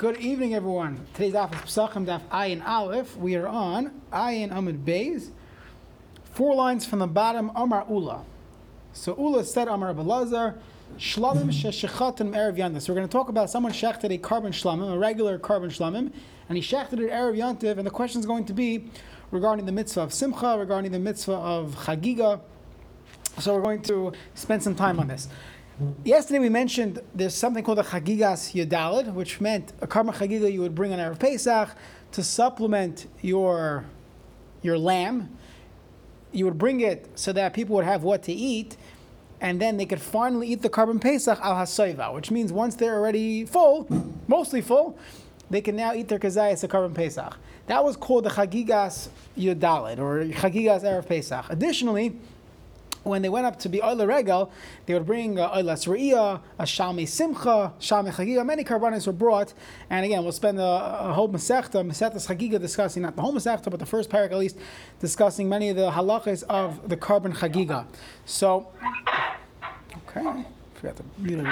[0.00, 1.06] Good evening, everyone.
[1.12, 3.18] Today's daf is Pesachim Daf Ayin Aleph.
[3.18, 5.28] We are on Ayin Amid Beis.
[6.32, 7.52] Four lines from the bottom.
[7.54, 8.24] Amar Ula.
[8.94, 10.56] So Ula said Amar Abelazar.
[10.96, 12.80] Shlamim sheshechatim erev yantiv.
[12.80, 16.10] So we're going to talk about someone shechted a korban shlamim, a regular korban shlamim,
[16.48, 17.76] and he shechted it erev yantiv.
[17.76, 18.88] And the question is going to be
[19.30, 22.40] regarding the mitzvah of simcha, regarding the mitzvah of chagiga.
[23.38, 25.28] So we're going to spend some time on this.
[26.04, 30.60] Yesterday we mentioned there's something called a chagigas yadalid, which meant a karma chagiga you
[30.60, 31.70] would bring on Erev Pesach
[32.12, 33.86] to supplement your
[34.60, 35.34] your lamb.
[36.32, 38.76] You would bring it so that people would have what to eat,
[39.40, 42.96] and then they could finally eat the korban Pesach al hasoiva, which means once they're
[42.96, 43.86] already full,
[44.28, 44.98] mostly full,
[45.48, 47.38] they can now eat their kazayas a korban Pesach.
[47.68, 51.46] That was called the chagigas yadalid or chagigas Erev Pesach.
[51.48, 52.18] Additionally,
[53.02, 54.52] when they went up to be Oila Regal,
[54.86, 58.44] they would bring uh, Oila Sreia, a Shalmi Simcha, Shalmi Chagiga.
[58.44, 59.54] Many carbonates were brought.
[59.88, 63.70] And again, we'll spend a, a whole Masechta, Masechtas Chagiga, discussing not the whole Masechta,
[63.70, 64.56] but the first parak at least,
[65.00, 67.86] discussing many of the halachas of the korban Chagiga.
[68.26, 68.68] So,
[70.08, 71.46] okay, forgot to mute.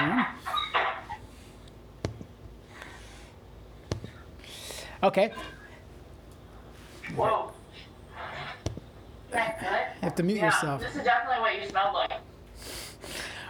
[5.02, 5.32] Okay.
[7.14, 7.52] Whoa.
[9.32, 9.38] You
[10.02, 10.80] have to mute yeah, yourself.
[10.80, 12.12] This is definitely what you smelled like.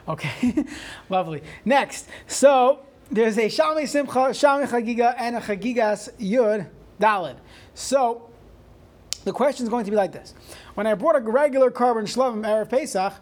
[0.09, 0.65] Okay,
[1.09, 1.43] lovely.
[1.65, 6.69] Next, so there's a Shami Simcha, Shami Chagiga, and a Chagigas Yud
[7.01, 7.37] Dalid.
[7.75, 8.29] So
[9.25, 10.35] the question is going to be like this:
[10.75, 13.15] When I brought a regular korban shlavim erev Pesach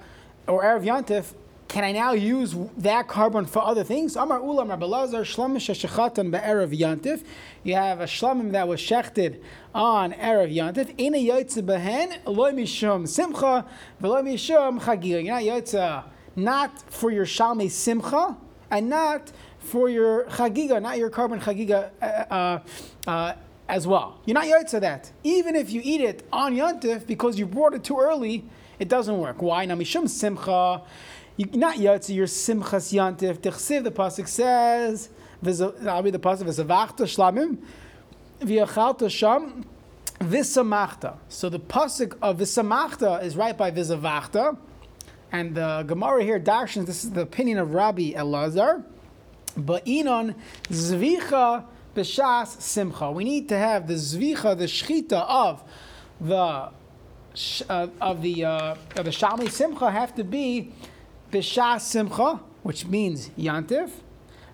[0.47, 1.35] or erev Yantif,
[1.69, 4.17] can I now use that korban for other things?
[4.17, 7.25] Amar Ulam Rabbi Lazar Shlamim Sheshachatan be'erev Yantif.
[7.65, 9.41] You have a shlamim that was shechted
[9.75, 10.99] on erev Yantif.
[10.99, 13.67] Ina yotze behen loy mishum simcha
[14.01, 15.25] v'loy mishum chagiga.
[15.25, 16.05] You're not yotze
[16.37, 18.37] not for your shalmei simcha
[18.71, 21.91] and not for your chagiga, not your korban chagiga.
[22.01, 23.35] Uh, uh, uh,
[23.69, 24.21] as well.
[24.25, 25.11] You're not yotze that.
[25.25, 28.45] Even if you eat it on Yantif because you brought it too early,
[28.79, 29.43] it doesn't work.
[29.43, 29.65] Why?
[29.65, 30.83] Now, mishum simcha,
[31.37, 33.39] you, not yotze, your simchas Yantif.
[33.39, 35.09] Tichsiv, the pasuk says,
[35.87, 37.59] I'll be the pasuk, v'zavachta shlamim,
[38.41, 39.65] v'yachalta sham,
[40.21, 41.17] v'samachta.
[41.29, 44.57] So the pasuk of v'samachta is right by v'zavachta,
[45.33, 48.85] and the Gemara here darshans, this is the opinion of Rabbi Elazar,
[49.57, 50.35] but inon
[50.69, 51.65] zvicha
[51.95, 53.11] b'shas simcha.
[53.11, 55.63] We need to have the zvicha, the shchita of
[56.21, 56.71] the
[57.69, 60.73] uh, of the uh, of the shalmei simcha have to be
[61.31, 63.91] b'shas simcha, which means yantiv,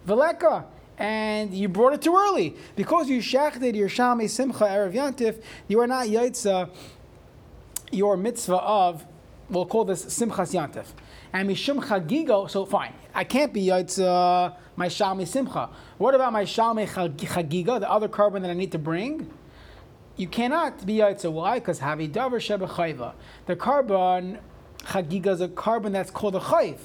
[0.06, 0.64] veleka.
[0.98, 5.42] And you brought it too early because you shachted your shalmei simcha erev yantiv.
[5.66, 6.70] You are not yaitza
[7.90, 9.04] your mitzvah of
[9.48, 10.86] we'll call this simchas yantiv.
[11.32, 12.92] And mishum chagigo, so fine.
[13.14, 15.70] I can't be yaitza my shalmei simcha.
[15.98, 19.30] What about my shalmei chagiga, the other korban that I need to bring?
[20.16, 21.32] You cannot be yaitza.
[21.32, 21.58] Why?
[21.58, 23.14] Because havi davar shebechayva.
[23.46, 24.38] The korban
[24.84, 26.78] chagiga is a korban that's called a chayv,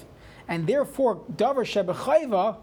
[0.46, 2.56] and therefore davar shebechayva.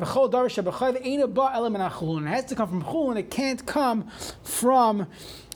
[0.00, 2.26] V'chol davar shebechayva ain't a ba element achulun.
[2.26, 3.16] It has to come from chulun.
[3.16, 4.08] It can't come
[4.42, 5.06] from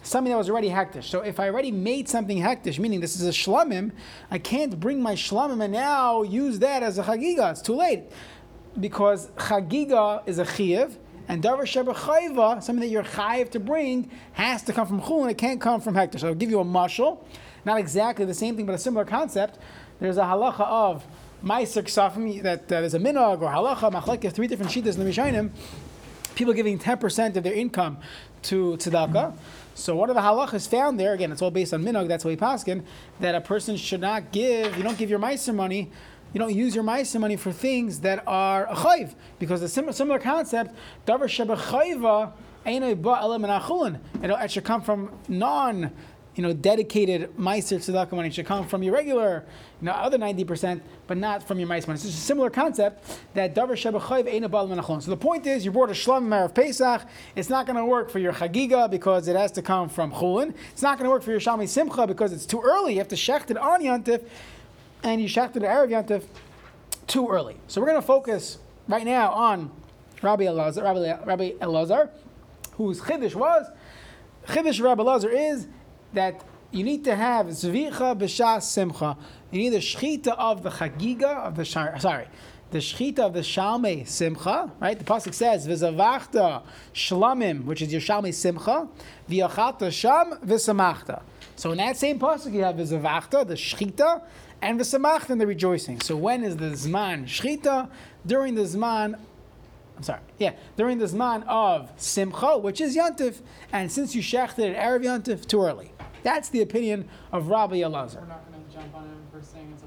[0.02, 1.04] something that was already hektish.
[1.04, 3.92] So if I already made something hektish, meaning this is a shlamim,
[4.30, 7.50] I can't bring my shlamim and now use that as a chagiga.
[7.50, 8.04] It's too late
[8.78, 14.10] because chagiga is a chiv, and davar sheba chayva, something that you're chayiv to bring,
[14.32, 15.30] has to come from chulin.
[15.30, 16.20] It can't come from hektish.
[16.20, 17.18] So I'll give you a mashal,
[17.68, 19.58] not exactly the same thing, but a similar concept.
[20.00, 21.06] There's a halacha of
[21.44, 25.10] meiser ksafim that uh, there's a minog or halacha machlekes, three different shitas in the
[25.10, 25.50] Mishanim.
[26.34, 27.98] People giving 10% of their income
[28.42, 29.36] to tzedakah.
[29.74, 32.34] So one of the halachas found there, again, it's all based on minog, that's why
[32.36, 32.82] paskin,
[33.20, 35.90] that a person should not give, you don't give your meiser money,
[36.32, 39.92] you don't use your meiser money for things that are a chayv, because the similar,
[39.92, 40.74] similar concept,
[41.06, 42.32] davar sheba chayva,
[42.64, 45.92] It should come from non,
[46.38, 48.28] you know, dedicated meiser tzedakah money.
[48.28, 49.44] It should come from your regular,
[49.80, 51.98] you know, other 90%, but not from your meiser money.
[51.98, 55.48] So it's a similar concept that davar sheba chayv ain't ba elam So the point
[55.48, 57.02] is, you brought a shlam of Pesach,
[57.34, 60.54] it's not going to work for your chagiga because it has to come from chulin.
[60.70, 62.92] It's not going to work for your shalmi simcha because it's too early.
[62.92, 64.22] You have to shecht it on yantif
[65.02, 66.22] and you shafted the Erev Yantif
[67.08, 67.56] too early.
[67.66, 69.72] So we're going to focus right now on
[70.22, 72.10] Rabbi Elazar, Rabbi, Rabbi Elazar,
[72.74, 73.66] whose chiddush was,
[74.46, 75.66] chiddush Rabbi Elazar is
[76.12, 79.16] that you need to have zvicha b'shas simcha.
[79.50, 82.28] You need the shchita of the chagiga of the sorry,
[82.70, 84.70] the shchita of the shalmei simcha.
[84.80, 86.62] Right, the pasuk says v'zavachta
[86.92, 88.88] shlamim, which is your shalmei simcha,
[89.28, 91.22] v'yachata sham v'samachta.
[91.56, 94.22] So in that same pasuk you have v'zavachta, the shchita,
[94.60, 96.00] and samach and the rejoicing.
[96.00, 97.88] So when is the zman shchita?
[98.26, 99.18] During the zman
[99.96, 100.20] I'm sorry.
[100.38, 103.40] Yeah, during the Zman of Simcha, which is Yantif,
[103.72, 105.90] and since you shechted at Erev Yantif, too early.
[106.22, 108.20] That's the opinion of Rabbi Elazar.
[108.20, 109.86] We're not going to jump on him for saying it's a.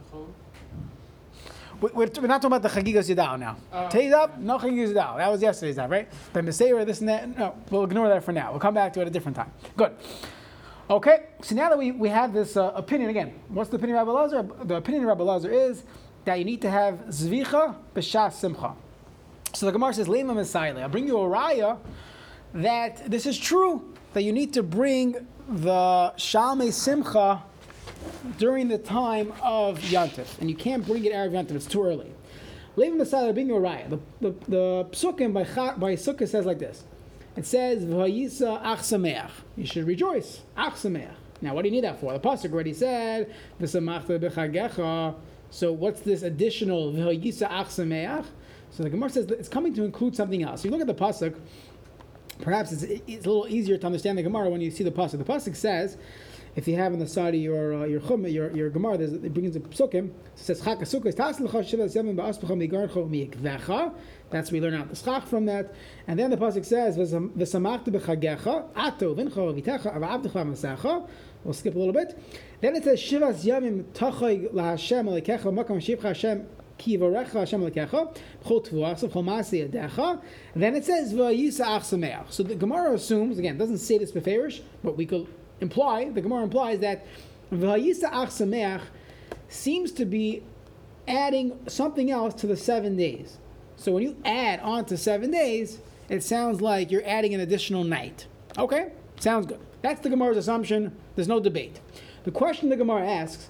[1.81, 3.57] We- We're, we're not talking about the Chagigas Yadal now.
[3.74, 3.89] Oh.
[3.89, 5.18] Today's up, no Chagigas Yadal.
[5.18, 6.07] That was yesterday's up, right?
[6.33, 7.38] The Messiah, this and that.
[7.38, 8.51] No, we'll ignore that for now.
[8.51, 9.51] We'll come back to it at a different time.
[9.75, 9.94] Good.
[10.89, 14.07] Okay, so now that we, we have this uh, opinion again, what's the opinion of
[14.07, 14.48] Rabbi Lazar?
[14.66, 15.83] The opinion of Rabbi Lazar is
[16.25, 18.74] that you need to have Zvicha b'shas Simcha.
[19.54, 20.78] So the Gemara says, Lema Messiah.
[20.78, 21.78] I'll bring you a raya
[22.54, 27.44] that this is true, that you need to bring the Shalmei Simcha
[28.38, 32.12] during the time of Yantif, and you can't bring it Erev Yantif, it's too early.
[32.77, 33.89] Lema Messiah, I'll bring you a raya.
[33.89, 35.44] The, the, the Psukim by,
[35.75, 36.86] by Sukkah says like this.
[37.36, 39.31] It says, V'hayisa ach sameach.
[39.57, 40.42] You should rejoice.
[40.56, 41.15] Ach sameach.
[41.42, 42.13] Now, what do you need that for?
[42.13, 45.15] The pasuk already said, V'samachta b'chagecha.
[45.50, 48.25] So, what's this additional V'hayisa ach sameach?
[48.71, 50.63] So the Gemara says it's coming to include something else.
[50.63, 51.36] You look at the pasuk.
[52.41, 55.17] Perhaps it's, it's a little easier to understand the Gemara when you see the pasuk.
[55.17, 55.97] The pasuk says,
[56.55, 59.13] if you have on the side of your uh, your chum, your your Gemara, there's,
[59.13, 60.07] it brings a psukim.
[60.07, 63.93] It says chak asukah taslcha shivas yamim ba'aspacha migarcho miikvecha.
[64.29, 65.73] That's we learn out the schach from that.
[66.07, 71.07] And then the pasuk says v'samachta b'chagecha ato v'ncho v'techa avavdecha masacha.
[71.45, 72.19] We'll skip a little bit.
[72.59, 76.47] Then it says shivas yamim tachay laHashem alekecha makam shivcha Hashem
[76.81, 80.22] Hashem alekecha b'chol tvuach b'chol yadecha.
[80.56, 82.31] Then it says v'yisa ach sameach.
[82.31, 85.28] So the Gemara assumes again doesn't say this beferish, but we could
[85.60, 87.06] imply the Gemara implies that
[87.51, 88.81] v'yisa ach sameach
[89.48, 90.44] seems to be
[91.07, 93.38] adding something else to the seven days.
[93.75, 95.80] So when you add on to seven days,
[96.10, 98.28] it sounds like you're adding an additional night.
[98.57, 99.60] Okay, sounds good.
[99.81, 100.95] That's the Gemara's assumption.
[101.16, 101.80] There's no debate.
[102.24, 103.50] The question the Gemara asks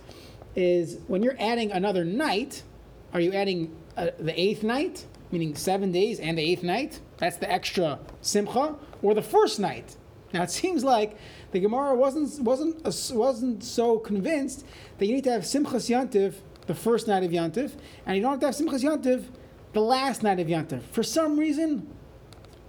[0.56, 2.64] is when you're adding another night,
[3.14, 7.00] are you adding uh, the eighth night, meaning seven days and the eighth night?
[7.18, 9.96] That's the extra simcha, or the first night?
[10.34, 11.18] Now it seems like
[11.52, 14.66] the Gemara wasn't wasn't uh, wasn't so convinced
[14.98, 16.36] that you need to have simchas yantiv
[16.68, 17.74] the first night of yantiv,
[18.06, 19.26] and you don't have to have simchas yantiv
[19.74, 20.82] the last night of yantiv.
[20.84, 21.88] For some reason,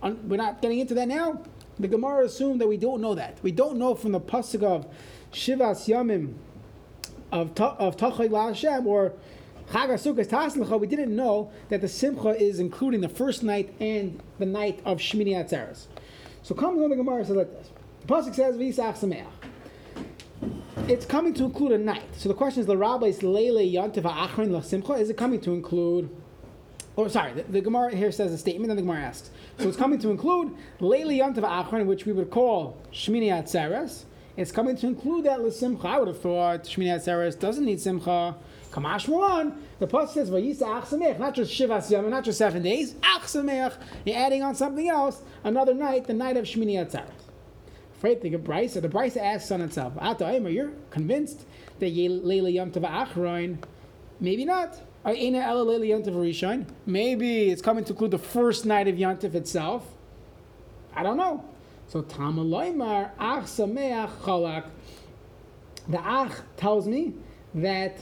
[0.02, 1.42] un- we're not getting into that now.
[1.78, 3.38] The Gemara assumed that we don't know that.
[3.42, 4.86] We don't know from the pasuk of
[5.32, 6.34] Shivas Yamim
[7.30, 9.14] of of Tachay La Hashem or
[9.72, 14.98] We didn't know that the Simcha is including the first night and the night of
[14.98, 15.86] Shmini Atzeres.
[16.42, 17.70] So comes on the Gemara says like this.
[18.00, 19.26] The pasuk says V'isach Sameach.
[20.88, 22.02] It's coming to include a night.
[22.16, 24.94] So the question is, the rabbis Leile Yantiv Achron La Simcha.
[24.94, 26.10] Is it coming to include
[26.96, 29.30] or sorry, the, the Gemara here says a statement, and the Gemara asks.
[29.58, 34.04] So it's coming to include Leili Yantav Achron, which we would call Shmini Atzeres.
[34.36, 35.84] It's coming to include that L'Simcha.
[35.84, 38.34] I would have thought Shmini Atzeres doesn't need Simcha.
[38.72, 39.54] Kamash Moran.
[39.78, 42.94] The pasuk says Vayisa Ach Sameach, not just Shivas Yom, not just seven days.
[43.02, 43.74] Ach Sameach.
[44.04, 46.82] You're adding on something else, another night, the night of Shmini.
[47.94, 48.74] Afraid to get Bryce.
[48.74, 49.92] The Bryce asks on itself.
[49.98, 51.44] Ata Aimer, you're convinced
[51.78, 53.62] that Leili Yantav Achron?
[54.18, 54.80] Maybe not.
[56.86, 59.84] Maybe it's coming to include the first night of Yantif itself.
[60.94, 61.44] I don't know.
[61.88, 64.66] So Tamaloimar Ach Sameach Chalak.
[65.88, 67.14] The Ach tells me
[67.54, 67.96] that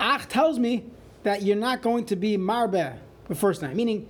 [0.00, 0.84] Ach tells me
[1.24, 3.74] that you're not going to be Marbe the first night.
[3.74, 4.08] Meaning,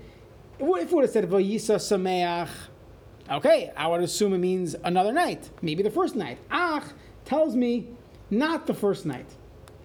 [0.58, 2.50] if it would have said Vayisa Sameach,
[3.30, 6.38] Okay, I would assume it means another night, maybe the first night.
[6.50, 6.84] Ach
[7.24, 7.88] tells me
[8.30, 9.26] not the first night.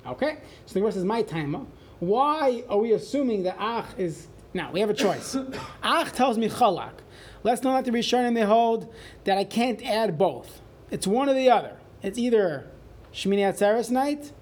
[0.05, 1.67] Okay, so the Gemara is my time.
[1.99, 4.69] Why are we assuming that Ach is now?
[4.73, 5.37] We have a choice.
[5.83, 6.95] Ach tells me Chalak.
[7.43, 10.61] Let's not let the Rishonim they hold that I can't add both.
[10.91, 11.77] It's one or the other.
[12.01, 12.69] It's either
[13.13, 14.33] Shemini Atzeres night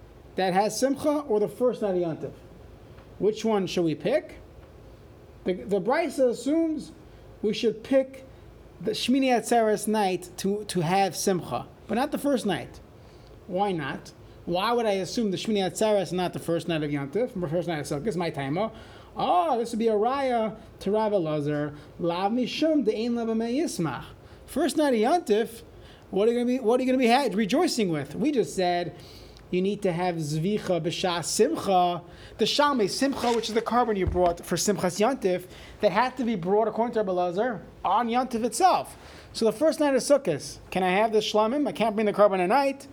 [0.41, 2.31] that has Simcha or the first night of Yontif.
[3.19, 4.39] Which one should we pick?
[5.43, 6.91] The, the Brisa assumes
[7.43, 8.25] we should pick
[8.81, 12.79] the Shmini Atzeres night to, to have Simcha, but not the first night.
[13.45, 14.13] Why not?
[14.45, 17.47] Why would I assume the Shmini Atzeres and not the first night of Yantif, the
[17.47, 18.15] first night of Sukkot?
[18.15, 18.71] my timer.
[19.15, 21.75] Oh, ah, this would be a raya to Rav Elazar.
[21.99, 24.05] Lav mishum de'ein lava yismach.
[24.47, 25.61] First night of Yantif,
[26.09, 26.59] what are you going to be?
[26.59, 28.15] What are you going to be rejoicing with?
[28.15, 28.95] We just said
[29.51, 32.01] you need to have zvicha b'shas simcha,
[32.37, 35.43] the shalmei simcha, which is the korban you brought for simchas yantif,
[35.81, 38.97] that had to be brought according to Rabbi Lazar on yantif itself.
[39.33, 41.67] So the first night of Sukkot, can I have the shlamim?
[41.67, 42.87] I can't bring the korban at night,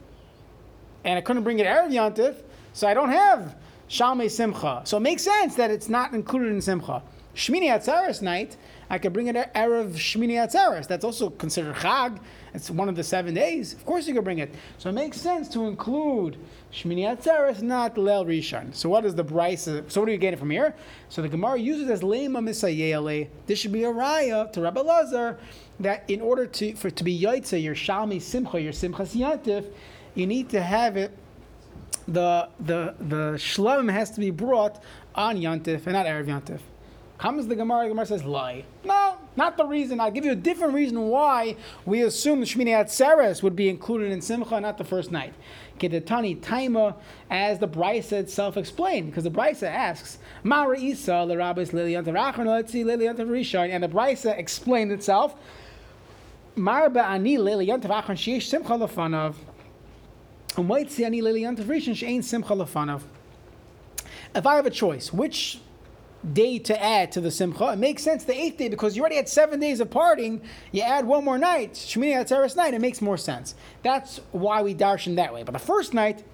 [1.05, 3.57] and I couldn't bring it erev yantif, so I don't have
[3.89, 4.83] shalmei simcha.
[4.85, 7.03] So it makes sense that it's not included in simcha.
[7.39, 8.57] Shmini Atzeres night,
[8.91, 10.89] I could bring it Erev Shmini Atzeres.
[10.89, 12.19] That's also considered Chag.
[12.53, 13.75] It's one of the seven days.
[13.75, 14.53] Of course you could bring it.
[14.79, 16.37] So it makes sense to include
[16.73, 18.75] Shmini Atzeres, not Leil Rishon.
[18.75, 19.89] So what is the Brisa?
[19.89, 20.75] So what do you get it from here?
[21.11, 23.29] So the Gemara uses as Lema Misayele.
[23.47, 25.39] This should be a raya to Rabbi Lazar
[25.79, 29.65] that in order to for to be Yaitza, your Shalmi Simcha, your Simchas Yantif,
[30.17, 31.17] you need to have it
[32.09, 34.83] the the the shlam has to be brought
[35.15, 36.59] on Yantif and not Erev Yantif.
[37.19, 38.65] Comes the Gemara, the Gemara says lie.
[38.85, 39.99] No, not the reason.
[39.99, 44.13] I'll give you a different reason why we assume the Shmini Atzeres would be included
[44.13, 45.35] in Simcha, not the first night.
[45.81, 46.95] Kedetani Taima,
[47.29, 53.07] as the Brisa itself explained, because the Brisa asks, Mara Isa, Yantarachon, let's see Lili
[53.07, 55.35] Rishon, and the Brisa explained itself.
[56.55, 59.35] Mara Ba'ani Lili Yantarachon, Sheish Simcha Lefanav.
[64.35, 65.61] If I have a choice, which
[66.33, 67.73] day to add to the simcha?
[67.73, 70.41] It makes sense the eighth day because you already had seven days of partying.
[70.73, 72.75] You add one more night, Shmini Atzeres night.
[72.75, 73.55] It makes more sense.
[73.83, 75.43] That's why we darshan that way.
[75.43, 76.25] But the first night,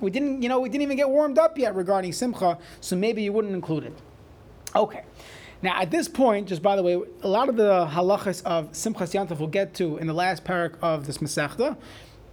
[0.00, 3.22] we didn't, you know, we didn't even get warmed up yet regarding simcha, so maybe
[3.22, 3.92] you wouldn't include it.
[4.74, 5.02] Okay.
[5.60, 9.12] Now, at this point, just by the way, a lot of the halachas of Simchas
[9.12, 11.76] Yantav we'll get to in the last parak of this Masechta,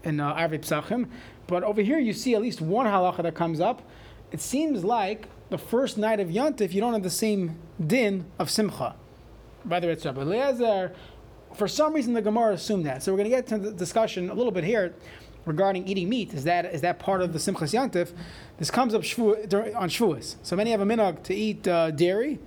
[0.04, 1.08] in uh, Arvei Psachim.
[1.48, 3.82] But over here, you see at least one halacha that comes up.
[4.32, 8.50] It seems like the first night of Yontif, you don't have the same din of
[8.50, 8.96] Simcha.
[9.64, 10.94] Whether it's Rabbi Eliezer,
[11.56, 13.04] for some reason the Gemara assumed that.
[13.04, 14.94] So we're going to get to the discussion a little bit here
[15.46, 16.34] regarding eating meat.
[16.34, 18.12] Is that is that part of the Simchas Yontif?
[18.58, 20.36] This comes up shvu, on Shavuos.
[20.44, 22.40] So many have a minhag to eat uh, dairy.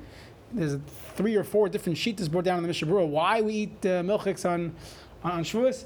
[0.52, 0.78] There's
[1.14, 3.08] three or four different sheets that's brought down in the Mishnah Berurah.
[3.08, 4.74] Why we eat uh, milchiks on
[5.22, 5.84] on Shavuos?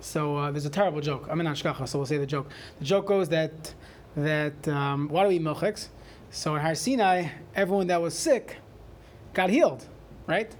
[0.00, 1.26] So uh, there's a terrible joke.
[1.30, 2.50] I'm in Ashkacha, so we'll say the joke.
[2.78, 3.74] The joke goes that
[4.16, 5.88] that um, why do we eat milchiks?
[6.30, 8.56] So in Har Sinai, everyone that was sick
[9.32, 9.84] got healed,
[10.26, 10.50] right?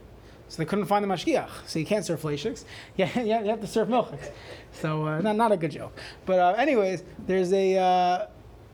[0.49, 1.49] So they couldn't find the mashgiach.
[1.66, 2.64] So you can't serve fleishiks.
[2.96, 4.30] Yeah, yeah, you have to serve milchiks.
[4.73, 5.99] So uh, not, not a good joke.
[6.26, 8.26] But uh, anyways, there's a uh,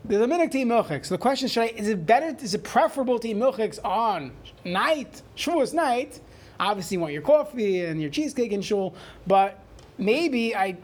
[0.05, 1.07] there's a minhag to eat milchiks.
[1.07, 2.35] So the question should I, is it better?
[2.39, 4.31] Is it preferable to eat milchiks on
[4.65, 6.19] night, Shavuos night?
[6.59, 8.93] Obviously, you want your coffee and your cheesecake and shul,
[9.25, 9.59] but
[9.97, 10.77] maybe I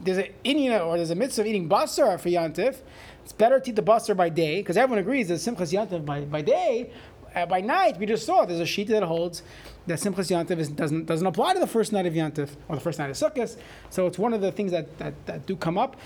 [0.00, 2.78] there's an inyan or there's a mitzvah of eating basar for yantif.
[3.24, 6.22] It's better to eat the basar by day because everyone agrees that simchas yantif by,
[6.22, 6.90] by day.
[7.34, 9.42] Uh, by night, we just saw there's a sheet that holds
[9.86, 12.82] that simchas yantif is, doesn't doesn't apply to the first night of yantif or the
[12.82, 13.56] first night of sukkot.
[13.90, 15.96] So it's one of the things that that, that do come up.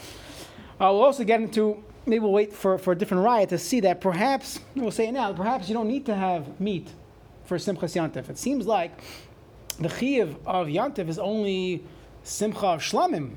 [0.79, 3.81] Uh, we'll also get into maybe we'll wait for, for a different riot to see
[3.81, 5.33] that perhaps we'll say it now.
[5.33, 6.93] Perhaps you don't need to have meat
[7.45, 8.29] for simchas yantif.
[8.31, 9.01] It seems like
[9.81, 11.85] the chiyuv of yantif is only
[12.23, 13.35] simcha of shlamim.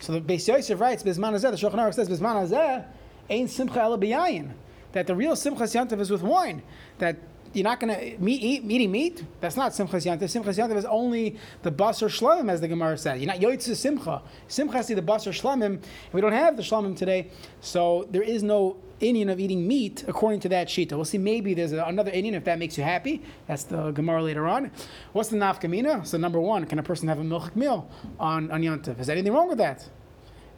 [0.00, 2.84] So the Beis Yosef writes, Bizman Hazeh, the Shulchan Aruch says, Hazeh,
[3.28, 4.52] ain't simcha ela b'yayin.
[4.92, 6.62] That the real simchas yantiv is with wine.
[6.98, 7.16] That
[7.52, 9.24] you're not going to eat, eat eating meat.
[9.40, 10.24] That's not simchas yantiv.
[10.24, 13.20] Simchas yantiv is only the basar shlamim, as the Gemara said.
[13.20, 14.22] You're not yoytze simcha.
[14.48, 15.82] Simcha is the basar shlamim.
[16.12, 17.30] We don't have the shlamim today,
[17.60, 20.92] so there is no inyan of eating meat according to that shita.
[20.92, 21.18] We'll see.
[21.18, 23.22] Maybe there's another inyan if that makes you happy.
[23.46, 24.70] That's the Gemara later on.
[25.12, 26.06] What's the nafkamina?
[26.06, 28.98] So number one, can a person have a milchik meal on on yontif?
[29.00, 29.88] Is there anything wrong with that?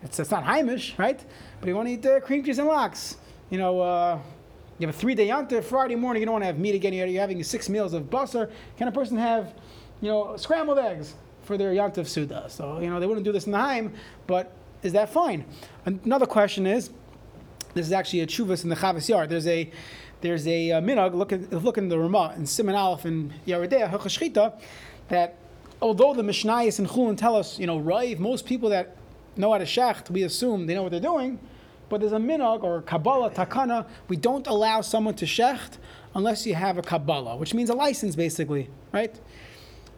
[0.03, 1.21] It's, it's not Heimish, right?
[1.61, 3.17] But you want to eat uh, cream cheese and lox.
[3.51, 4.19] You know, uh,
[4.79, 5.65] you have a three day yontif.
[5.65, 6.93] Friday morning, you don't want to have meat again.
[6.93, 8.51] You're having six meals of basar.
[8.77, 9.55] Can a person have,
[10.01, 12.47] you know, scrambled eggs for their yontif suda?
[12.49, 13.95] So you know they wouldn't do this in the Heim,
[14.27, 14.53] but
[14.83, 15.45] is that fine?
[15.85, 16.91] Another question is
[17.75, 19.29] this is actually a chuvas in the Chavos Yair.
[19.29, 19.71] There's a
[20.21, 21.15] there's a uh, minhag.
[21.15, 24.61] Look look in the Ramah in Simon Aleph and Yoreh Deah Hachashchita
[25.09, 25.37] that
[25.81, 28.97] although the Mishnayos and Chulin tell us, you know, Raiv, most people that
[29.39, 31.39] know how to shecht, we assume they know what they're doing.
[31.89, 33.87] But there's a minhag or Kabbalah takana.
[34.09, 35.79] We don't allow someone to shecht
[36.15, 39.19] unless you have a Kabbalah, which means a license, basically, right?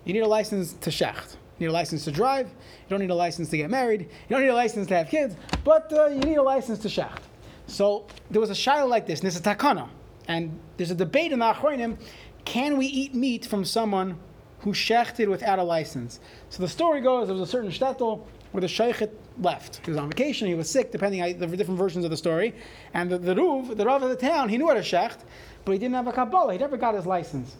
[0.04, 1.36] You need a license to shecht.
[1.58, 2.46] You need a license to drive.
[2.46, 4.02] You don't need a license to get married.
[4.02, 5.34] You don't need a license to have kids.
[5.64, 7.22] But uh, you need a license to shecht.
[7.66, 9.88] So there was a shiloh like this, and it's a takana.
[10.28, 11.98] And there's a debate in the Achronim,
[12.44, 14.18] can we eat meat from someone
[14.60, 16.20] who shechted without a license?
[16.48, 19.80] So the story goes, there was a certain shtetl where the sheikhet left.
[19.84, 22.54] He was on vacation, he was sick, depending on the different versions of the story.
[22.94, 25.18] And the, the Ruv, the Rav of the town, he knew how to shecht,
[25.64, 26.52] but he didn't have a Kabbalah.
[26.52, 27.56] He never got his license.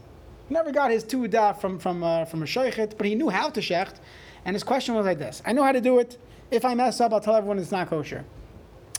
[0.49, 3.51] He never got his tudah from, from, uh, from a sheikhet, but he knew how
[3.51, 3.97] to shecht.
[4.45, 6.19] And his question was like this I know how to do it.
[6.51, 8.25] If I mess up, I'll tell everyone it's not kosher.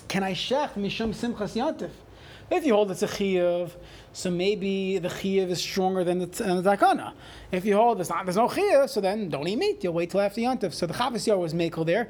[0.07, 1.91] Can I shech mishum simchas yantif?
[2.51, 3.72] If you hold it's a chiyuv,
[4.12, 7.13] so maybe the chiyuv is stronger than the, than the takana.
[7.50, 9.81] If you hold there's, not, there's no chiyuv, so then don't eat meat.
[9.81, 10.74] You'll wait till after yantif.
[10.74, 12.10] So the Chavis was makel there.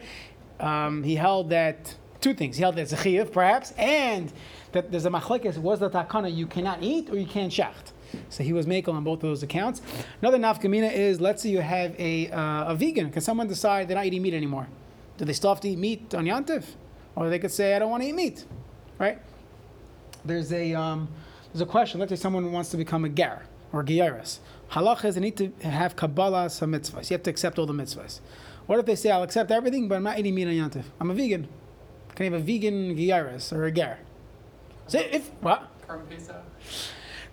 [0.59, 2.57] Um, he held that two things.
[2.57, 4.33] He held that it's a chiyuv, perhaps, and
[4.71, 5.59] that there's a machlekes.
[5.59, 7.91] Was the takana you cannot eat or you can't shecht?
[8.29, 9.83] So he was makel on both of those accounts.
[10.23, 13.11] Another nafkamina is let's say you have a, uh, a vegan.
[13.11, 14.67] Can someone decide they're not eating meat anymore?
[15.19, 16.65] Do they still have to eat meat on Yantif?
[17.15, 18.43] Or they could say, I don't want to eat meat,
[18.97, 19.21] right?
[20.25, 21.07] There's a, um,
[21.51, 21.99] there's a question.
[21.99, 24.39] Let's say someone wants to become a ger or giyaris.
[24.71, 27.09] Halacha is they need to have Kabbalah some mitzvahs.
[27.09, 28.19] You have to accept all the mitzvahs.
[28.67, 30.83] What if they say, I'll accept everything, but I'm not eating meat on Yantif?
[30.99, 31.47] I'm a vegan.
[32.15, 33.99] Can I have a vegan giyaris or a ger?
[34.87, 35.69] So if, what?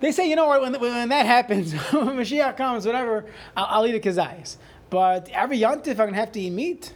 [0.01, 3.27] They say, you know what, when, when that happens, when Mashiach comes, whatever,
[3.57, 4.57] I'll, I'll eat a kazayas.
[4.91, 6.95] But every yontif, I'm going to have to eat meat.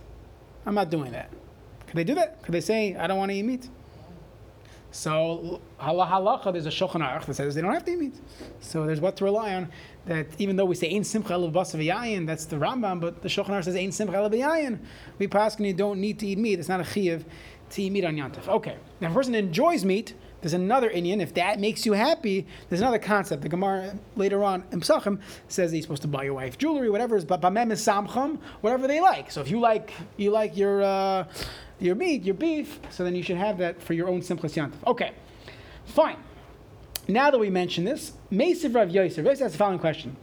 [0.64, 1.30] I'm not doing that.
[1.86, 2.42] Could they do that?
[2.42, 3.68] Could they say, I don't want to eat meat?
[4.92, 8.14] So, halacha, there's a shulchan aruch that says they don't have to eat meat.
[8.60, 9.70] So there's what to rely on.
[10.04, 13.64] That even though we say ein simcha elav that's the Rambam, but the shulchan aruch
[13.64, 14.78] says ein simcha elav.
[15.18, 16.58] We pass you don't need to eat meat.
[16.58, 17.24] It's not a chiyuv
[17.70, 18.46] to eat meat on yantif.
[18.46, 21.22] Okay, now if a person enjoys meat, there's another inyan.
[21.22, 23.42] If that makes you happy, there's another concept.
[23.42, 26.90] The Gemara later on in Psachim says that you're supposed to buy your wife jewelry,
[26.90, 29.30] whatever is, but bamem is samcham, whatever they like.
[29.30, 31.24] So if you like you like your uh,
[31.82, 34.74] your meat, your beef, so then you should have that for your own simchas yantiv.
[34.86, 35.12] Okay,
[35.84, 36.16] fine.
[37.08, 40.16] Now that we mention this, Mesiv Rav Yosef, Yosef has the following question.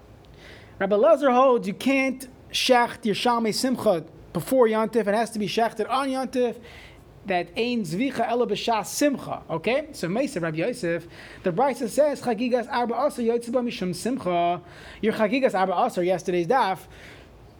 [0.79, 5.07] Rabbi Lazar holds you can't shecht your shalmei simcha before yantif.
[5.07, 6.55] It has to be shechted on yantif
[7.25, 9.43] that ein zvicha ela b'shas simcha.
[9.49, 11.07] Okay, so Meisa Rabbi Yosef,
[11.43, 14.61] the Brisa says chagigas arba asar yotzeba mishum simcha.
[15.01, 16.79] Your chagigas arba asar yesterday's daf,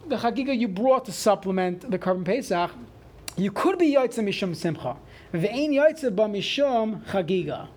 [0.06, 2.70] the chagiga you brought to supplement the korban pesach,
[3.36, 4.96] you could be yotze mishum simcha.
[5.32, 7.68] Ve'ein yotze ba mishum chagiga.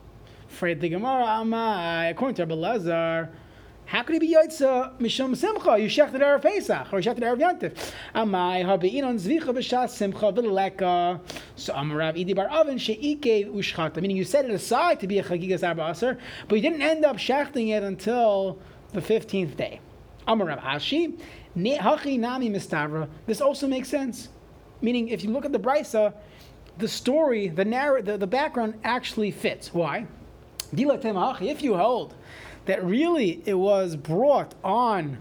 [0.47, 3.29] Fred the Gemara Amai, according to Rabbi Lazar.
[3.85, 5.77] How could he be Yotza Mishum Simcha?
[5.77, 7.91] You shechted Erev Pesach or you shechted Erev Yantif.
[8.15, 11.19] Amai habein on Zvicha b'shas Simcha v'leka.
[11.55, 13.97] So Amarav Idi Bar Avin she'ike ushchata.
[13.97, 16.17] Meaning you set it aside to be a Chagigas Arba Aser,
[16.47, 18.59] but you didn't end up shechting it until
[18.93, 19.79] the 15th day.
[20.27, 21.19] Amarav Ashi,
[21.57, 23.09] Hachi Nami Mistavra.
[23.25, 24.29] This also makes sense.
[24.83, 26.13] Meaning if you look at the Brisa,
[26.77, 29.73] the story, the narrative, the, the background actually fits.
[29.73, 30.05] Why?
[30.75, 32.13] If you hold
[32.65, 35.17] that really it was brought on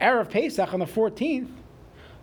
[0.00, 1.48] Erev Pesach on the 14th,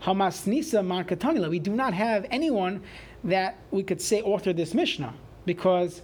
[0.04, 2.82] Hamas Nisa Mankatanila, We do not have anyone
[3.24, 5.14] that we could say authored this Mishnah
[5.46, 6.02] because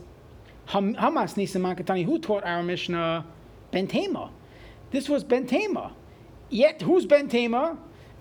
[0.68, 3.26] Hamas Nisa Man Katani, who taught our Mishnah?
[3.72, 4.32] Ben Tema.
[4.92, 5.94] This was Ben Tema.
[6.50, 7.30] Yet, who's Ben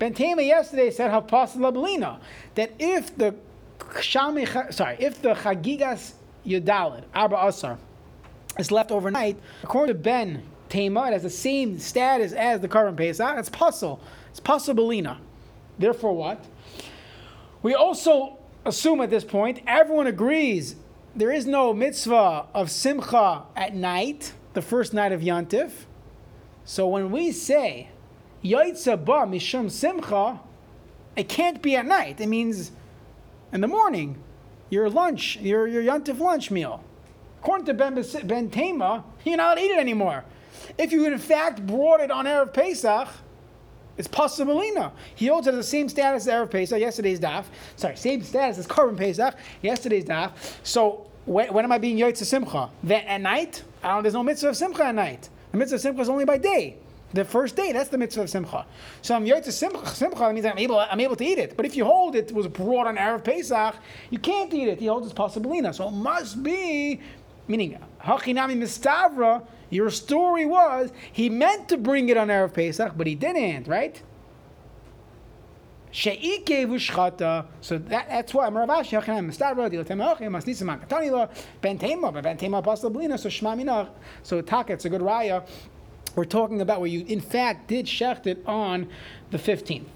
[0.01, 2.19] Ben Tema yesterday said Hapas Labelina
[2.55, 3.35] that if the
[4.01, 7.77] sorry, if the Chagigas Yudalid, Arba Asar,
[8.57, 12.97] is left overnight, according to Ben Tema, it has the same status as the korban
[12.97, 13.37] Pesach.
[13.37, 14.01] It's puzzle.
[14.31, 15.19] It's possibilina.
[15.77, 16.45] Therefore, what?
[17.61, 20.77] We also assume at this point, everyone agrees
[21.15, 25.85] there is no mitzvah of simcha at night, the first night of Yantif.
[26.65, 27.90] So when we say
[28.43, 30.39] Yaitza ba mishum simcha,
[31.15, 32.19] it can't be at night.
[32.19, 32.71] It means
[33.51, 34.21] in the morning,
[34.69, 36.83] your lunch, your, your Yantif lunch meal.
[37.41, 40.23] According to Ben, ben Tema, you're not allowed to eat it anymore.
[40.77, 43.07] If you in fact brought it on Erev Pesach,
[43.97, 44.91] it's possibilina.
[45.15, 47.45] He holds it the same status as Erev Pesach, yesterday's daf.
[47.75, 50.31] Sorry, same status as Korban Pesach, yesterday's daf.
[50.63, 52.69] So when, when am I being Yotze Simcha?
[52.83, 53.63] Then at night?
[53.83, 55.29] I don't, there's no mitzvah of Simcha at night.
[55.51, 56.77] The mitzvah of Simcha is only by day.
[57.13, 58.65] The first day, that's the mitzvah of Simcha.
[59.01, 61.57] So I'm Yotze Simcha, Simcha means I'm able, I'm able to eat it.
[61.57, 63.75] But if you hold it was brought on Erev Pesach,
[64.09, 64.79] you can't eat it.
[64.79, 65.75] He holds it's possibilina.
[65.75, 67.01] So it must be
[67.47, 73.07] meaning Hachinami Mistavra, your story was he meant to bring it on Erev Pesach, but
[73.07, 74.01] he didn't, right?
[75.91, 76.47] She'ike.
[77.59, 81.29] So that, that's why Maravashi Hachinami Mistavra Dilatem Hachim
[81.61, 83.19] Ben Tema Pasablina.
[83.19, 83.89] So Shema Minach.
[84.23, 85.45] So Taka, it's a good raya.
[86.15, 88.89] We're talking about where you in fact did shecht it on
[89.29, 89.89] the fifteenth.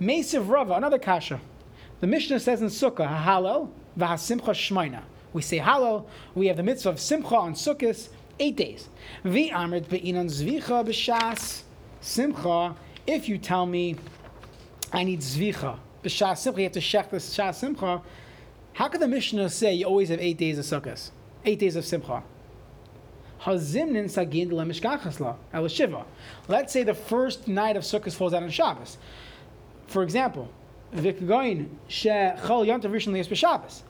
[0.00, 1.40] Mesiv Rava, another kasha.
[2.00, 5.02] The Mishnah says in Sukkah, Halal v'hasimcha shmaina.
[5.32, 6.06] We say Hallel.
[6.34, 8.88] We have the mitzvah of Simcha on Sukkot, eight days.
[9.24, 11.62] V'amrit be'inan zvicha b'shas
[12.00, 12.76] Simcha.
[13.06, 13.96] If you tell me
[14.92, 18.02] I need zvicha b'shas Simcha, you have to shech the shas Simcha.
[18.74, 21.10] How could the Mishnah say you always have eight days of Sukkot,
[21.44, 22.22] eight days of Simcha?
[23.46, 26.04] Hazimnin sagin lemishkachasla.
[26.48, 28.98] Let's say the first night of Sukkot falls out on Shabbos.
[29.86, 30.50] For example,
[30.92, 33.82] v'kagoin she chol yantav rishon liyas b'Shabbos.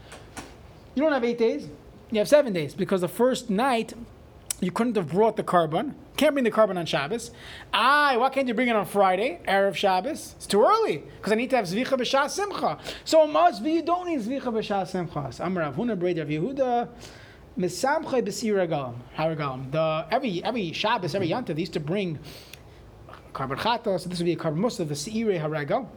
[0.94, 1.68] You don't have eight days.
[2.10, 3.94] You have seven days because the first night
[4.60, 5.94] you couldn't have brought the korban.
[6.18, 7.30] Can't bring the korban on Shabbos.
[7.72, 10.34] Ah, why can't you bring it on Friday, Erev Shabbos?
[10.36, 12.78] It's too early because I need to have Zvicha B'Shas Simcha.
[13.04, 15.30] So it must be you don't need Zvicha B'Shas Simcha.
[15.42, 16.88] Amar Rav Huna Braid Yehuda.
[17.58, 18.94] Misamchay b'sir regalim.
[19.14, 19.70] How regalim?
[19.72, 22.18] The every every Shabbos, every Yontif, they used to bring
[23.32, 23.98] korban chata.
[23.98, 25.88] So this would be a korban musaf, the seire haregal.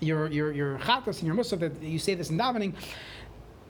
[0.00, 2.74] Your your your chatas and your musaf that you say this in davening.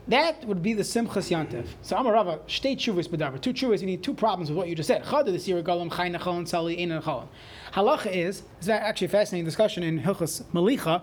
[0.09, 1.67] That would be the simchas yantiv.
[1.83, 2.41] So I'm a rava.
[2.47, 3.43] State chuvas bedavar.
[3.43, 3.81] Two chuvas.
[3.81, 5.05] You need two problems with what you just said.
[5.05, 7.29] Chada the sira galam chay nachalon sali ein nachalon.
[7.75, 11.03] Halacha is is that actually a fascinating discussion in Hilchas Malicha.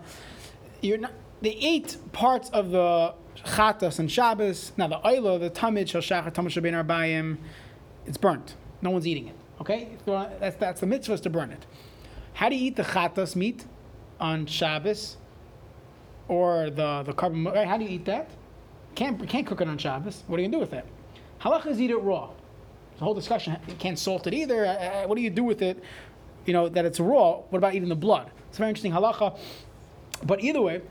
[0.81, 4.71] You're not the eight parts of the chatas and Shabbos.
[4.77, 7.37] Now the oila, the tamid shel shachar tamid shabin arbayim,
[8.05, 8.55] it's burnt.
[8.81, 9.35] No one's eating it.
[9.61, 11.65] Okay, that's that's the mitzvah to burn it.
[12.33, 13.65] How do you eat the chatas meat
[14.19, 15.17] on Shabbos
[16.27, 17.65] or the the korban?
[17.65, 18.29] How do you eat that?
[18.95, 20.23] Can't can't cook it on Shabbos.
[20.27, 20.85] What are you gonna do with it?
[21.41, 22.29] Halacha is eat it raw.
[22.97, 23.57] The whole discussion.
[23.67, 24.65] You can't salt it either.
[24.65, 25.83] Uh, uh, what do you do with it?
[26.45, 27.37] You know that it's raw.
[27.49, 28.31] What about eating the blood?
[28.49, 29.37] It's very interesting halacha.
[30.23, 30.81] But either way,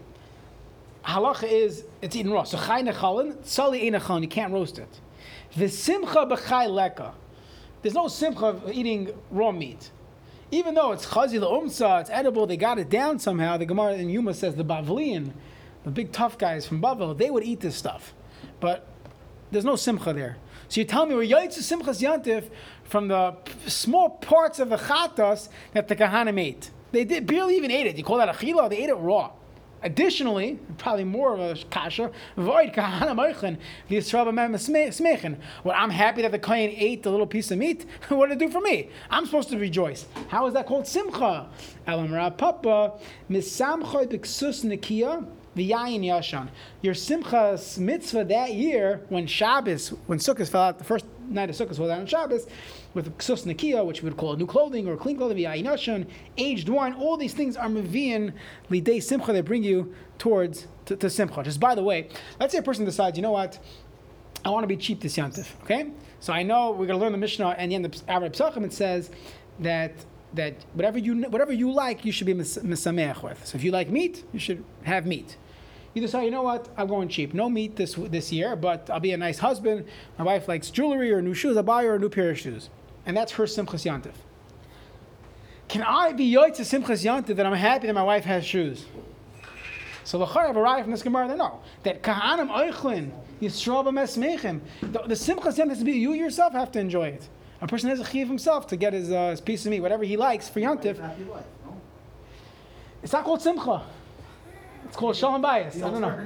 [1.05, 2.45] halacha is it's eaten raw.
[2.45, 4.23] So chay nechalin, einachalin.
[4.23, 5.01] You can't roast it.
[5.57, 7.15] V'simcha b'chay leka.
[7.83, 9.91] There's no simcha of eating raw meat.
[10.51, 13.57] Even though it's chazi umsa, it's edible, they got it down somehow.
[13.57, 15.33] The Gemara in Yoma says the Bavlian,
[15.85, 18.15] the big tough guys from Bavel, they would eat this stuff.
[18.61, 18.87] But
[19.51, 20.39] there's no simcha there.
[20.69, 22.49] So you tell me we're yaitz simchas yantif
[22.85, 23.37] from the
[23.67, 26.71] small parts of the chatas that the kahanim ate.
[26.93, 27.97] They did barely even ate it.
[27.97, 28.71] You call that a chila?
[28.71, 29.31] They ate it raw.
[29.85, 33.59] Additionally, probably more of a kasha, void kahana moichin
[33.91, 35.37] smeichin.
[35.63, 37.85] Well, I'm happy that the kohen ate the little piece of meat.
[38.09, 38.89] what did it do for me?
[39.11, 40.07] I'm supposed to rejoice.
[40.29, 41.51] How is that called simcha?
[41.87, 42.95] Elam papa
[43.29, 46.49] misamchoy biksus nikia yashan.
[46.81, 51.57] Your simchas mitzvah that year when Shabbos, when Sukkot fell out, the first night of
[51.57, 52.47] Sukkot fell out on Shabbos,
[52.95, 56.07] with ksus nakia, which we would call new clothing or clean clothing, v'yayin
[56.39, 56.95] aged wine.
[56.95, 58.33] All these things are mevian
[58.71, 61.43] lidei simcha that bring you towards to, to simcha.
[61.43, 62.09] Just by the way,
[62.41, 63.59] let's say a person decides, you know what,
[64.45, 65.49] I want to be cheap this yantif.
[65.63, 68.33] Okay, so I know we're going to learn the Mishnah and the end of Arab
[68.33, 68.65] Psachim.
[68.65, 69.11] It says
[69.61, 69.93] that
[70.35, 73.47] that whatever you whatever you like, you should be misameach with.
[73.47, 75.37] So if you like meat, you should have meat.
[75.95, 77.35] You decide, you know what, I'm going cheap.
[77.35, 79.87] No meat this this year, but I'll be a nice husband.
[80.19, 81.57] My wife likes jewelry or new shoes.
[81.57, 82.69] I'll buy her a new pair of shoes.
[83.07, 84.15] And that's her simchas yantiv.
[85.69, 88.87] Can I be yoitz simchas yantiv that I'm happy that my wife has shoes?
[90.05, 94.61] So the I've arrived from this Gemara, they know that kahanim oichlin yisroba mesmechim.
[94.81, 97.29] The simchas yantiv to be you yourself have to enjoy it.
[97.61, 100.05] A person has a chiv himself to get his, uh, his piece of meat, whatever
[100.05, 101.01] he likes for yantiv.
[103.03, 103.83] It's not called simcha.
[104.87, 105.77] It's called shalom bias.
[105.77, 106.17] I don't know.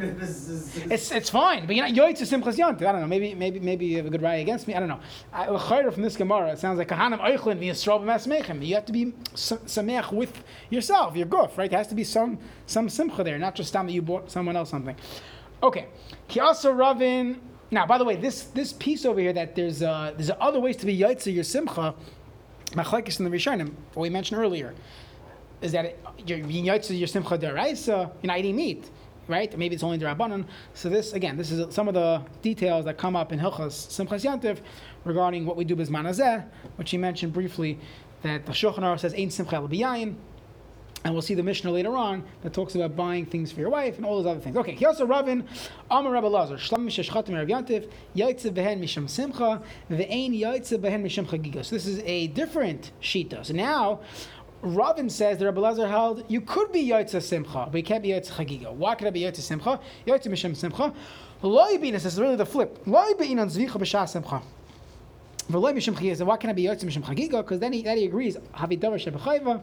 [0.91, 2.87] It's it's fine, but you're not yoitz simchas yantiv.
[2.87, 3.07] I don't know.
[3.07, 4.75] Maybe maybe maybe you have a good raya against me.
[4.75, 5.01] I don't know.
[5.33, 8.65] I, from this gemara, it sounds like kahanim oichlin v'yisrael b'masmechem.
[8.67, 11.71] You have to be sameach with yourself, your guf, right?
[11.71, 14.71] There has to be some some simcha there, not just that you bought someone else
[14.71, 14.97] something.
[15.63, 15.87] Okay,
[16.27, 17.41] He also ravin.
[17.71, 20.77] Now, by the way, this this piece over here that there's uh, there's other ways
[20.77, 21.95] to be yaitz your simcha.
[22.73, 24.75] Machlekes in the Rishonim, what we mentioned earlier
[25.61, 28.91] is that you're being your simcha deraisa, you're not eating meat,
[29.27, 29.57] right?
[29.59, 30.47] Maybe it's only derabanan.
[30.75, 34.25] So this again, this is some of the details that come up in Hilchas Simchas
[34.25, 34.59] Yantiv
[35.05, 36.45] regarding what we do with manazeh,
[36.77, 37.79] which he mentioned briefly,
[38.23, 40.17] that the Shulchan Aruch says ain't simcha b'yayin.
[41.05, 43.99] And we'll see the Mishnah later on that talks about buying things for your wife
[43.99, 44.57] and all those other things.
[44.57, 45.47] Okay, he also Ravin,
[45.89, 51.05] Amar Rabbi Lazar, Shlam Mishash Chatim Rav Yantiv, Yaitze Behen Misham Simcha, Ve'ein Yaitze Behen
[51.05, 51.65] Misham Chagiga.
[51.65, 53.47] So this is a different Shita.
[53.47, 54.01] So now,
[54.63, 58.09] Ravin says that Rabbi Lazar held you could be Yotze Simcha, but you can't be
[58.09, 58.73] Yotze Chagiga.
[58.73, 59.79] Why could I be Yotze Simcha?
[60.07, 60.93] Yotze Mishem Simcha.
[61.43, 62.83] Loi Binas is really the flip.
[62.85, 64.43] Loi Binan Zvicha B'Shah Simcha.
[65.51, 66.27] V'loi Mishem Chagiga.
[66.27, 67.43] Why can't I be Yotze Mishem Chagiga?
[67.43, 68.37] Because then he, then he agrees.
[68.55, 69.63] Havi Davar Shebechayva.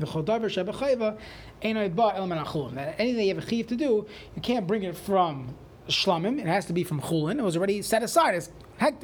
[0.00, 1.18] V'chol Davar Shebechayva.
[1.62, 2.74] Einoi Ba El Menachulun.
[2.74, 5.54] That anything you have a chiv to do, you can't bring it from
[5.88, 6.38] Shlamim.
[6.38, 7.38] It has to be from Chulin.
[7.38, 8.34] It was already set aside.
[8.34, 8.50] It's,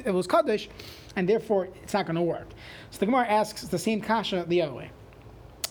[0.05, 0.69] it was Kaddish
[1.15, 2.49] and therefore it's not going to work.
[2.91, 4.91] So the Gemara asks the same kasha the other way.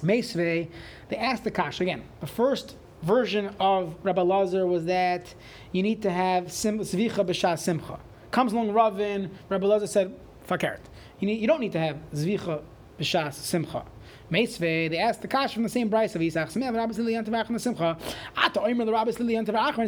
[0.03, 0.69] They
[1.17, 2.03] asked the kasha again.
[2.21, 5.35] The first version of Rabbi Lazar was that
[5.73, 7.99] you need to have zvicha b'shas simcha.
[8.31, 10.15] Comes along Ravin, Rabbi Lazar said,
[10.49, 10.81] fakert.
[11.21, 12.63] You, need, you don't need to have zvicha
[12.99, 13.85] b'shas simcha.
[14.33, 16.49] Meisve, they asked the kash from the same price of Isaac.
[16.49, 17.99] Smev Rabbis Simcha.
[18.35, 19.17] Ata the Rabbis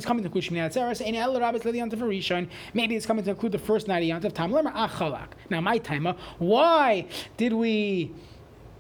[0.05, 1.05] coming to.
[1.05, 2.49] Ein El Rabbis.
[2.75, 5.29] Maybe it's coming to include the first night of Yantav Tam Achalak.
[5.49, 7.07] Now my timer, why
[7.39, 8.13] did we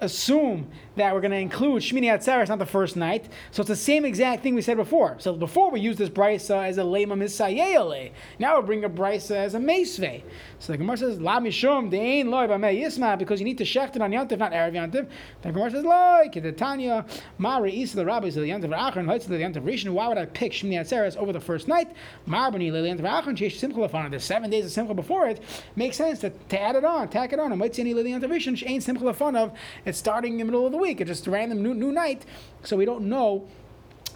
[0.00, 3.28] assume that we're going to include Shmini Atzeres, not the first night.
[3.50, 5.16] So it's the same exact thing we said before.
[5.18, 8.12] So before we used this brisa as a lema misayele.
[8.38, 10.22] Now we bring a brisa as a mesve.
[10.58, 13.96] So the Gemara says, La mishum de'ein loy b'mei yisma, because you need to shecht
[13.96, 15.08] it on Yantiv, not Erev Yantiv.
[15.42, 19.34] The Gemara says, Loy, kedetanya, ma re'is the rabbis of the Yantiv Achron, hoitz the
[19.34, 19.90] Yantiv Rishon.
[19.90, 21.92] Why would I pick Shmini Atzeres over the first night?
[22.26, 24.10] Mar b'ni le Yantiv Achron, sheesh simcha lefana.
[24.10, 25.42] There's seven days of simcha before it.
[25.76, 27.50] Makes sense to, to add it on, tack it on.
[27.50, 29.52] And might say le Yantiv Rishon, she'ain simcha lefana.
[29.84, 31.00] It's starting in the middle of the week.
[31.00, 32.24] It's just a random new, new night.
[32.62, 33.46] So we don't know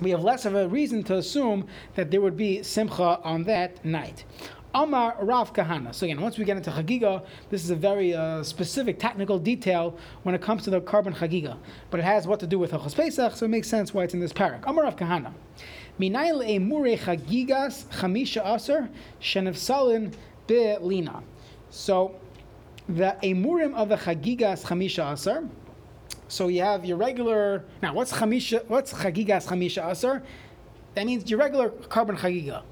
[0.00, 3.85] we have less of a reason to assume that there would be simcha on that
[3.85, 4.24] night.
[4.74, 5.94] Amar Rav Kahana.
[5.94, 9.96] So again, once we get into Chagiga, this is a very uh, specific technical detail
[10.22, 11.57] when it comes to the korban Chagiga,
[11.90, 14.14] but it has what to do with Hilchos Pesach, so it makes sense why it's
[14.14, 14.62] in this parak.
[14.66, 15.33] Amar Rav Kahana.
[15.98, 20.12] Minayin le'emure Chagigas chamisha aser shenivsalin
[20.46, 21.22] be lina.
[21.70, 22.14] So
[22.88, 25.44] the emurim of the Chagigas chamisha asar.
[26.29, 27.64] So you have your regular.
[27.83, 28.64] Now, what's chamisha?
[28.66, 30.22] What's chagigas chamisha asar?
[30.94, 32.62] That means your regular korban chagiga,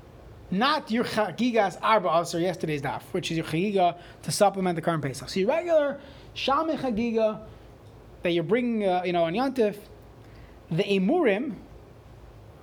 [0.50, 5.08] not your chagigas arba aser yesterday's daf, which is your chagiga to supplement the carbon
[5.08, 5.28] pesach.
[5.28, 6.00] So your regular
[6.34, 7.40] shame chagiga
[8.22, 9.76] that you're bringing, uh, you know, on yontif,
[10.70, 11.54] the emurim,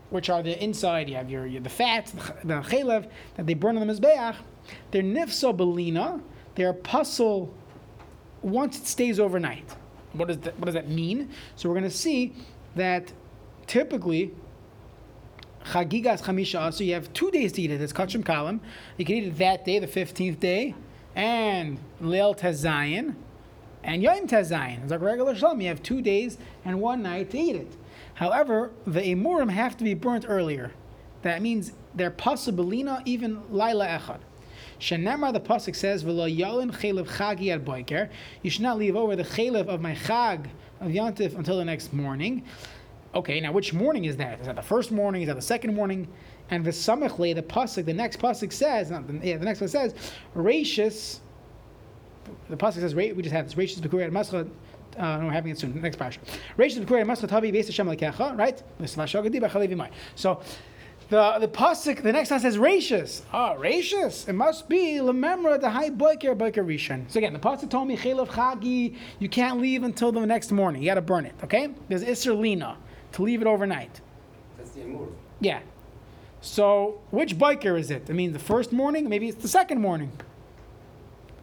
[0.10, 3.54] which are the inside, you have your, your the fats, the, the chalev that they
[3.54, 4.36] burn on the mizbeach.
[4.92, 6.22] They're nifso belina.
[6.56, 7.54] They're puzzle
[8.42, 9.76] once it stays overnight.
[10.14, 11.30] What does that, what does that mean?
[11.56, 12.34] So we're going to see
[12.76, 13.12] that
[13.68, 14.34] typically
[15.66, 17.82] Chagigas Chamisha, so you have two days to eat it.
[17.82, 18.60] It's Kachim Kalam.
[18.98, 20.76] You can eat it that day, the 15th day,
[21.16, 23.16] and Leil Tezayin,
[23.84, 24.84] and Yom Tezayin.
[24.84, 25.62] It's like regular Shalom.
[25.62, 27.78] You have two days and one night to eat it.
[28.16, 30.72] However, the Emurim have to be burnt earlier.
[31.22, 34.20] That means they're possibilina even Laila Echad.
[34.84, 38.10] Shenemar, the pasuk says, "V'lo yalin chelev chagi at boiker."
[38.42, 40.50] You should not leave over the chelev of my chag
[40.82, 42.44] of yantif until the next morning.
[43.16, 44.42] Okay, now which morning is that?
[44.42, 45.22] Is that the first morning?
[45.22, 46.10] Is that the second morning?
[46.50, 49.70] And the samachle, the pasuk, the next pasuk says, not the, yeah, the next one
[49.70, 49.96] says,
[50.36, 51.22] "Rachis."
[52.50, 54.50] The pasuk says, "We just have this rachis b'kurei mascha."
[54.98, 55.82] Uh, no, we're having it soon.
[55.82, 56.20] Next lekecha.
[58.38, 58.62] Right.
[60.16, 60.42] So
[61.10, 63.22] the the pasuk, the next one says rachis.
[63.32, 64.28] Ah, rachis.
[64.28, 67.10] It must be lememra the high boiker boiker rishon.
[67.10, 68.96] So again, the pasuk told me chelav chagi.
[69.20, 70.82] You can't leave until the next morning.
[70.82, 71.36] You got to burn it.
[71.44, 71.70] Okay.
[71.88, 72.78] There's iser lina
[73.14, 74.02] to leave it overnight.
[74.58, 75.12] That's the emur.
[75.40, 75.60] Yeah.
[76.42, 78.10] So which biker is it?
[78.10, 79.08] I mean, the first morning.
[79.10, 80.12] Maybe it's the second morning.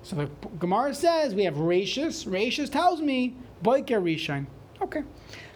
[0.03, 2.27] So the Gemara says we have rachis.
[2.27, 4.47] Rachis tells me boiker rishon.
[4.83, 5.03] Okay.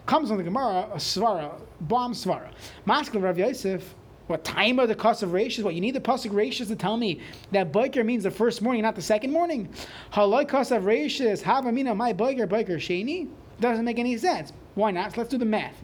[0.05, 2.49] Comes on the Gemara a svara, bomb svara.
[2.85, 3.95] Maskal Rav Yosef.
[4.27, 5.63] What time of the cost of rachis?
[5.63, 8.81] What you need the pasuk rachis to tell me that biker means the first morning,
[8.81, 9.69] not the second morning.
[10.13, 11.43] Haloi cost of rachis.
[11.43, 13.29] Havamina my biker biker sheni.
[13.59, 14.51] Doesn't make any sense.
[14.73, 15.13] Why not?
[15.13, 15.81] So let's do the math.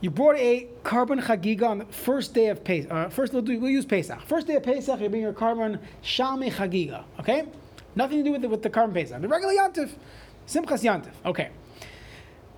[0.00, 2.90] You brought a korban chagiga on the first day of Pesach.
[2.90, 4.20] Uh, first, we'll, do, we'll use Pesach.
[4.22, 7.04] First day of Pesach, you bring your korban shame chagiga.
[7.20, 7.46] Okay,
[7.94, 9.20] nothing to do with the, with the korban Pesach.
[9.20, 9.90] The regular yantif,
[10.46, 11.12] simchas yantif.
[11.26, 11.50] Okay.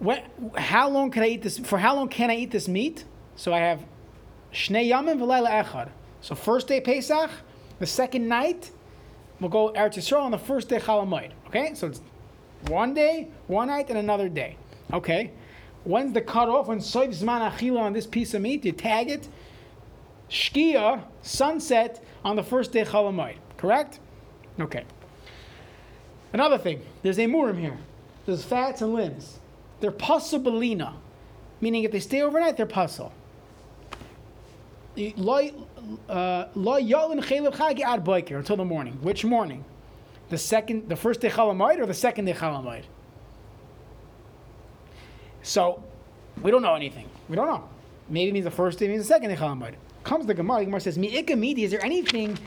[0.02, 0.20] When,
[0.56, 1.60] how long can I eat this?
[1.60, 3.04] For how long can I eat this meat?
[3.36, 3.84] So I have
[4.52, 5.90] shnei yamin v'layla echad.
[6.20, 7.30] So first day Pesach,
[7.78, 8.72] the second night,
[9.38, 11.30] we'll go Eretz Yisrael on the first day Chalamoid.
[11.46, 12.00] Okay, so it's
[12.66, 14.56] one day, one night, and another day.
[14.92, 15.30] Okay.
[15.84, 16.66] When's the cutoff?
[16.66, 19.28] When soiv zman achila on this piece of meat, you tag it.
[20.28, 23.36] Shkia, sunset on the first day chalamoid.
[23.56, 24.00] Correct?
[24.58, 24.82] Okay.
[26.32, 27.78] Another thing, there's a murim here.
[28.26, 29.38] There's fats and limbs.
[29.82, 30.94] They're possibilina,
[31.60, 32.66] meaning if they stay overnight, they're
[36.08, 36.44] uh,
[37.82, 38.92] ad boiker until the morning.
[39.02, 39.64] Which morning?
[40.28, 42.84] The second, the first day chalamoid or the second day chalamoid?
[45.42, 45.82] So
[46.40, 47.08] we don't know anything.
[47.28, 47.68] We don't know.
[48.08, 49.74] Maybe it means the first day, means the second day chalamoid.
[50.04, 50.60] Comes the Gemara.
[50.60, 52.38] The Gemara says, "Mi'ika midi." Is there anything?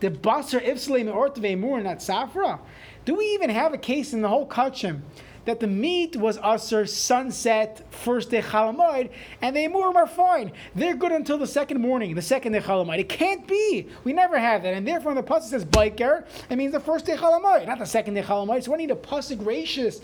[0.00, 2.58] The basar ifsle me'ortve mur not safra.
[3.04, 5.02] Do we even have a case in the whole kachim
[5.44, 9.10] that the meat was usher sunset first day chalamoid
[9.42, 10.52] and the emurim are fine?
[10.74, 12.98] They're good until the second morning, the second day chalamoid.
[12.98, 13.88] It can't be.
[14.04, 17.06] We never have that, and therefore when the pasuk says biker, it means the first
[17.06, 18.64] day chalamoid, not the second day chalamoid.
[18.64, 20.00] So we need a pasuk gracious,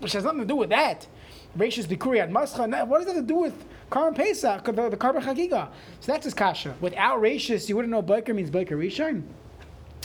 [0.00, 1.06] which has nothing to do with that.
[1.56, 2.86] Rashis Bikuri at Mascha.
[2.86, 5.68] What does that have to do with Karban Pesach, the, the Chagiga?
[6.00, 6.74] So that's his kasha.
[6.80, 9.24] Without Rashis, you wouldn't know Biker means Biker Rishon.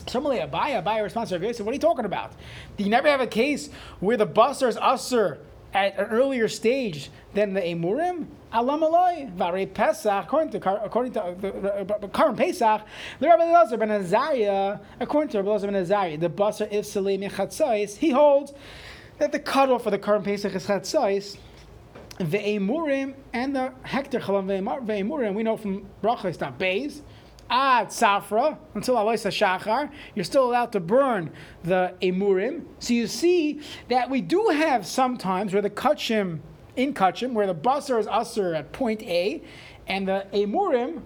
[0.07, 2.33] Similarly, Abaya, Abaya responds to Rav What are you talking about?
[2.77, 5.39] Do you never have a case where the basar is usher
[5.73, 8.27] at an earlier stage than the emurim?
[8.51, 12.81] Alam aloi, Vare Pesach, according to according to uh, the, the, uh, Karban Pesach,
[13.19, 17.19] the Rabbi Elazar ben Azariah, according to Rabbi Elazar ben Azariah, the basar if salei
[17.19, 18.53] mechatzais, he holds
[19.17, 21.37] that the cutoff for the current Pesach is Chatzais,
[22.19, 27.01] Ve'emurim and the Hector Chalam Ve'emurim, we know from Bracha it's not Beis,
[27.49, 31.31] Ad Safra, until Aloisa Shachar, you're still allowed to burn
[31.63, 32.65] the Emurim.
[32.79, 36.39] So you see that we do have sometimes where the Kachim,
[36.75, 39.43] in Kachim, where the Basar is Usr at point A,
[39.87, 41.01] and the Emurim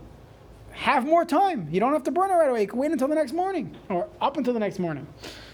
[0.72, 1.68] have more time.
[1.72, 2.62] You don't have to burn it right away.
[2.62, 5.08] You can wait until the next morning, or up until the next morning.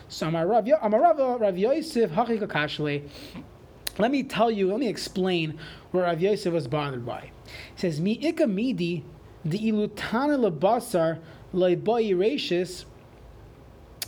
[0.08, 3.10] So Amar Rav Yosef Hachik
[3.98, 5.58] Let me tell you, let me explain
[5.92, 7.32] where Rav Yosef was bothered by.
[7.46, 9.04] He says, Mi ika midi
[9.46, 11.20] the ilutana lebasar
[11.54, 12.86] le'boy rashis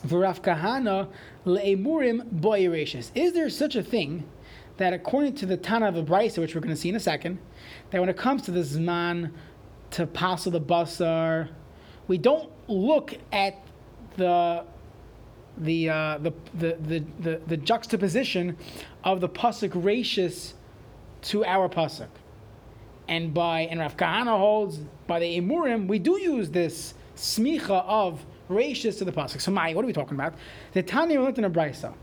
[0.06, 1.08] v'raf kahana
[1.46, 3.12] le'emurim boy rashis.
[3.16, 4.28] Is there such a thing
[4.78, 6.04] that according to the Tana of the
[6.42, 7.40] which we're going to see in a second,
[7.92, 9.32] that when it comes to the Zman
[9.92, 11.50] to passel the basar,
[12.08, 13.62] we don't look at
[14.16, 14.64] the
[15.60, 18.56] the, uh, the, the, the, the, the, juxtaposition
[19.04, 20.54] of the pasuk rachis
[21.24, 22.10] to our pasuk.
[23.08, 28.26] And by and Rav Kahana holds by the Emurim, we do use this smicha of
[28.50, 29.42] rachis to the pasuk.
[29.42, 30.36] So, Mai, what are we talking about?
[30.74, 31.94] The Tana learned in a brisa.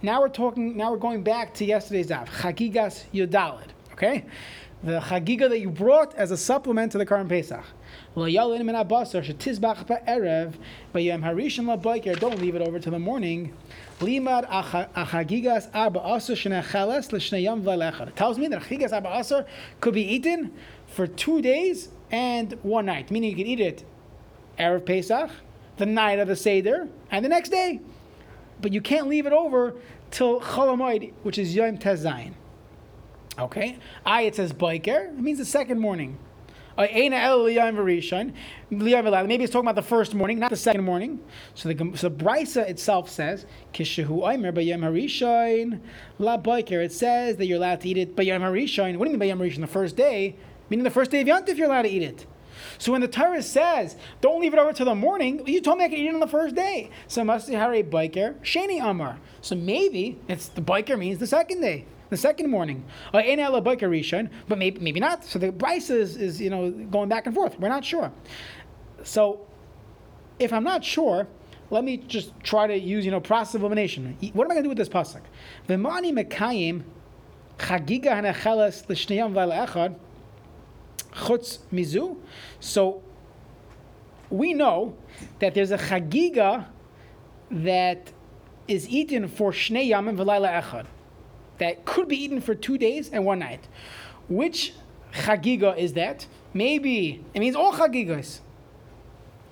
[0.00, 0.76] Now we're talking.
[0.76, 3.68] Now we're going back to yesterday's daf, Chagigas Yudalid.
[3.92, 4.24] Okay,
[4.84, 7.64] the Chagiga that you brought as a supplement to the current Pesach.
[8.14, 8.38] Don't leave
[12.54, 13.52] it over to the morning.
[14.00, 14.04] It
[18.16, 19.46] tells me that Chagigas Arba Asar
[19.80, 20.52] could be eaten
[20.86, 23.84] for two days and one night, meaning you can eat it
[24.58, 25.30] Erev Pesach,
[25.76, 27.80] the night of the Seder, and the next day.
[28.60, 29.74] But you can't leave it over
[30.10, 32.32] till Cholamoid, which is Yom Tezayin.
[33.38, 33.78] Okay?
[34.04, 35.10] I, it says biker.
[35.10, 36.18] It means the second morning.
[36.76, 38.02] Uh, Maybe it's
[39.52, 41.18] talking about the first morning, not the second morning.
[41.54, 45.80] So the so Brisa itself says, Kishahu Aimer Bayam Harishain
[46.20, 46.84] La Biker.
[46.84, 48.96] It says that you're allowed to eat it Bayam Harishain.
[48.96, 49.60] What do you mean Bayam Harishain?
[49.60, 50.36] The first day?
[50.70, 52.26] Meaning the first day of Yantif, you're allowed to eat it.
[52.78, 55.84] So when the Torah says, don't leave it over till the morning, you told me
[55.84, 56.90] I could eat it on the first day.
[57.06, 59.18] So must have a biker, Shani Amar.
[59.40, 62.84] So maybe it's the biker means the second day the second morning.
[63.12, 63.20] Uh,
[63.60, 65.24] but maybe, maybe not.
[65.24, 67.58] So the Bryce is, is you know going back and forth.
[67.58, 68.10] We're not sure.
[69.02, 69.46] So
[70.38, 71.26] if I'm not sure,
[71.70, 74.16] let me just try to use you know process of elimination.
[74.32, 75.22] What am I going to do with this pasuk?
[75.68, 76.84] V'mani mekayim
[77.58, 79.96] chagiga hanecheles l'shneyam v'le'echad
[81.12, 82.16] chutz mizu.
[82.60, 83.02] So
[84.30, 84.96] we know
[85.38, 86.66] that there's a chagiga
[87.50, 88.12] that
[88.66, 90.86] is eaten for shnei yamim v'layla echad
[91.58, 93.66] that could be eaten for two days and one night.
[94.28, 94.74] Which
[95.12, 96.26] chagiga is that?
[96.54, 98.40] Maybe it means all chagigas.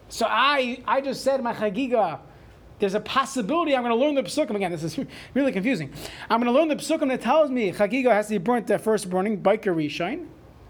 [0.09, 2.21] So I I just said my chagiga.
[2.79, 4.71] There's a possibility I'm going to learn the psukim again.
[4.71, 4.99] This is
[5.33, 5.95] really confusing.
[6.29, 8.79] I'm going to learn the psukim that tells me chagiga has to be burnt the
[8.79, 10.27] first burning biker rishine.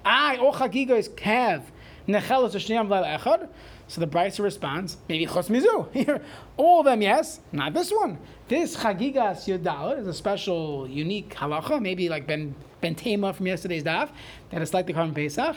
[0.09, 1.73] Ah, oh, I all chagigas have
[2.07, 3.49] nechelas shniyam echad.
[3.89, 6.21] So the Brisa responds, maybe chos mizu.
[6.57, 7.41] All of them, yes.
[7.53, 8.19] Not this one.
[8.49, 11.81] This chagigas yodal is a special, unique halacha.
[11.81, 14.11] Maybe like ben ben tema from yesterday's daf
[14.51, 15.57] that is like the Korban Pesach,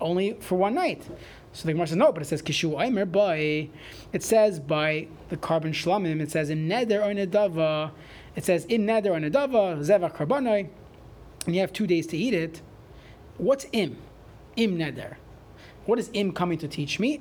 [0.00, 1.02] only for one night.
[1.52, 3.70] So the Gemara says no, but it says kishu aimer by.
[4.12, 6.20] It says by the korban shlamim.
[6.20, 7.92] It says in neder or nedava.
[8.36, 10.68] It says in neder or nedava zeva karbanai,
[11.46, 12.60] and you have two days to eat it.
[13.38, 13.96] What's im?
[14.56, 15.16] Im neder.
[15.84, 17.20] What is im coming to teach me?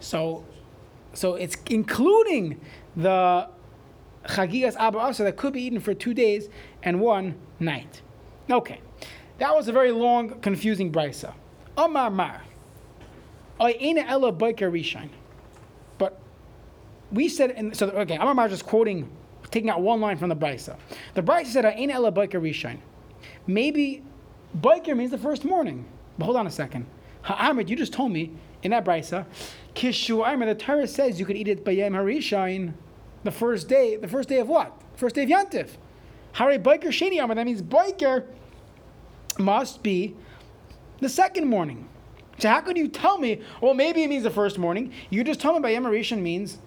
[0.00, 0.44] So,
[1.14, 2.60] so it's including
[2.96, 3.48] the
[4.24, 6.48] chagigas abba asar that could be eaten for two days
[6.82, 8.02] and one night.
[8.50, 8.80] Okay,
[9.38, 11.34] that was a very long, confusing brisa.
[11.76, 12.42] Amar mar,
[13.60, 15.08] ela rishain.
[15.98, 16.20] But
[17.10, 19.10] we said, in, so okay, Amar mar just quoting,
[19.52, 20.76] taking out one line from the brisa.
[21.14, 22.78] The brisa said, "Aina ela rishain."
[23.46, 24.02] Maybe
[24.60, 25.84] Biker means the first morning.
[26.18, 26.86] But hold on a second.
[27.22, 29.26] Ha'amid, you just told me in that brisa,
[29.74, 32.74] Kishu Amid, the Torah says you could eat it by Yom Harishain,
[33.24, 33.96] the first day.
[33.96, 34.72] The first day of what?
[34.96, 35.70] First day of Yantif.
[36.32, 38.24] Hare Biker Sheni Amid, that means Biker
[39.38, 40.14] must be
[41.00, 41.88] the second morning.
[42.38, 44.92] So how could you tell me, well, maybe it means the first morning?
[45.10, 46.58] You just told me by Yom Harishain means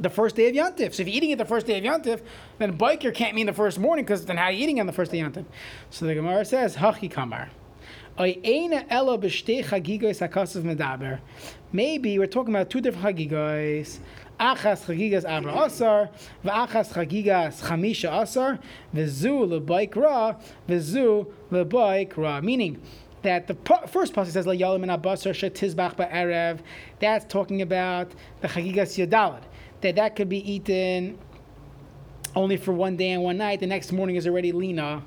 [0.00, 0.94] the first day of Yantif.
[0.94, 2.20] So if you're eating it the first day of Yantif,
[2.58, 4.92] then biker can't mean the first morning because then how are you eating on the
[4.92, 5.44] first day of Yantif?
[5.90, 7.50] So the Gemara says, Hachi Kamar.
[11.72, 13.98] Maybe we're talking about two different chagigos.
[14.40, 16.10] Achas chagigas abra asar,
[16.44, 18.58] v'achas chagigas chamisha asar,
[18.92, 20.34] v'zu lebaik ra,
[20.68, 22.40] v'zu lebaik ra.
[22.40, 22.80] Meaning
[23.22, 23.54] that the
[23.86, 26.58] first passage says la yalim and ba'erev.
[26.98, 28.10] That's talking about
[28.40, 29.42] the chagigas yadalit.
[29.80, 31.18] That that could be eaten
[32.34, 33.60] only for one day and one night.
[33.60, 35.02] The next morning is already lina.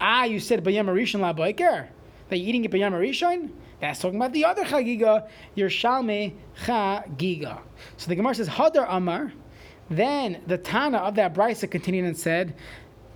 [0.00, 1.88] Ah, you said bayam rishon la biker
[2.28, 3.50] that you're eating it bayam rishon.
[3.80, 6.34] That's talking about the other chagiga, your shalme
[6.64, 7.60] chagiga.
[7.96, 9.32] So the Gemara says hadar amar.
[9.90, 12.54] Then the Tana of that brisa continued and said,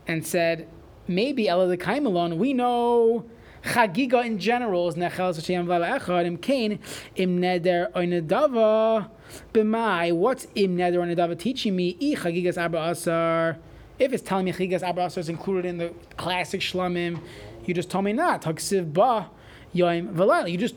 [0.07, 0.69] and said,
[1.09, 3.25] maybe Ella the Kaimalon, we know
[3.63, 6.79] Chagiga in general is Nechel Sashayam Vala Echad, Im Kain,
[7.17, 9.11] Im Neder Oinadava,
[9.53, 11.97] B'mai, what's Im Neder Oinadava teaching me?
[12.01, 13.59] I Chagigas Abba Asar.
[13.99, 17.21] If it's telling me Chagigas Abba Asar is included in the classic Shlamim,
[17.67, 18.43] you just told me not.
[18.43, 19.29] Haksiv Ba,
[19.75, 20.51] Yoim Valala.
[20.51, 20.77] You just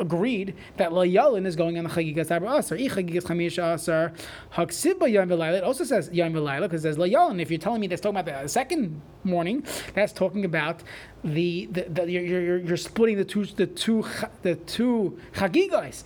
[0.00, 2.76] agreed that La Yalin is going on the Chagigas Asar.
[2.76, 4.12] I Chagigas Chamisha Asar.
[4.54, 5.58] Haksiba Yom V'Layla.
[5.58, 7.40] It also says Yom V'Layla because there's La Yalin.
[7.40, 10.82] If you're telling me that's talking about the second morning, that's talking about
[11.22, 14.04] the, the, the you're, you're, you're splitting the two the two
[14.42, 16.04] the two Chagigas.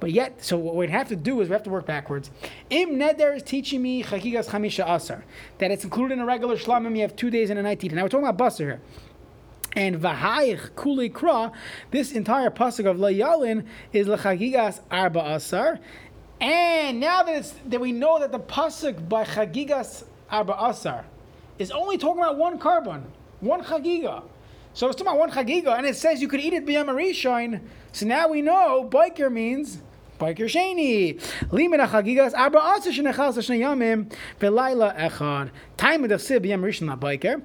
[0.00, 2.30] But yet, so what we'd have to do is we have to work backwards.
[2.70, 5.24] Im neder is teaching me chagigas chamisha asar
[5.58, 6.94] that it's included in a regular shlamim.
[6.94, 7.88] You have two days and a night to.
[7.88, 8.80] Now we're talking about basar here.
[9.74, 11.52] And v'hayich kuli kra,
[11.90, 15.78] this entire pasuk of layalin is lechagigas arba asar.
[16.40, 21.06] And now that that we know that the pasuk by chagigas arba asar
[21.58, 23.04] is only talking about one korban,
[23.40, 24.24] one chagiga.
[24.74, 27.60] So it's talking about one chagiga, and it says you could eat it b'yam.
[27.92, 29.78] So now we know biker means
[30.18, 31.20] biker sheni.
[31.50, 35.50] Limit chagigas arba asar shenechal yamim v'layla echad.
[35.76, 37.42] Time of the sib b'yam rishon biker.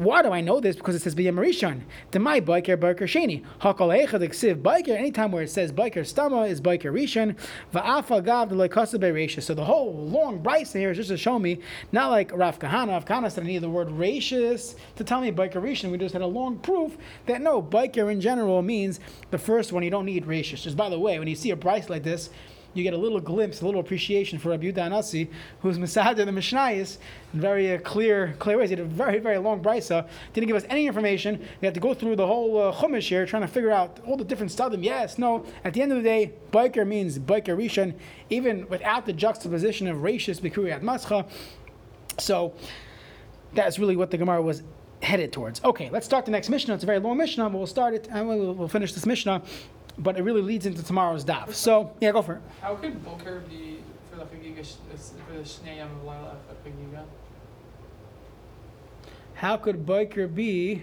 [0.00, 0.76] Why do I know this?
[0.76, 1.82] Because it says B'yam.
[2.12, 3.44] To my biker, biker sheni.
[3.60, 4.96] Hakal echad eksiv biker.
[4.96, 7.36] Anytime where it says biker stama is biker rishon.
[7.74, 9.42] Va'afa gav bereisha.
[9.42, 11.60] So the whole long brisa here is just to show me,
[11.92, 12.92] not like Rav Kahana.
[12.92, 15.90] Rav Kahana said I need the word rachis to tell me biker rishon.
[15.90, 16.96] We just had a long proof
[17.26, 20.62] that no, biker in general means the first one you don't need rachis.
[20.62, 22.30] Just by the way, when you see a price like this,
[22.74, 25.28] you get a little glimpse, a little appreciation for Rabbi Yudah
[25.60, 26.98] who's Masada the Mishnayis,
[27.32, 28.70] in very uh, clear, clear ways.
[28.70, 30.06] He had a very, very long brisa.
[30.32, 31.38] Didn't give us any information.
[31.60, 34.16] We had to go through the whole uh, Chumash here, trying to figure out all
[34.16, 34.84] the different stadim.
[34.84, 35.44] Yes, no.
[35.64, 37.94] At the end of the day, biker means biker rishon,
[38.28, 41.28] even without the juxtaposition of rachis b'kuriyat mascha.
[42.18, 42.54] So
[43.54, 44.62] that's really what the Gemara was
[45.02, 45.62] headed towards.
[45.64, 46.74] Okay, let's start the next Mishnah.
[46.74, 49.42] It's a very long Mishnah, but we'll start it and we'll, we'll finish this Mishnah
[49.98, 51.52] but it really leads into tomorrow's daf.
[51.54, 52.40] So yeah, go for it.
[52.60, 53.78] How could Boker be
[54.10, 54.76] for the Chagiga sh-
[55.26, 57.04] for the Shnei Yom V'Layla for Chagiga?
[59.34, 60.82] How could biker be?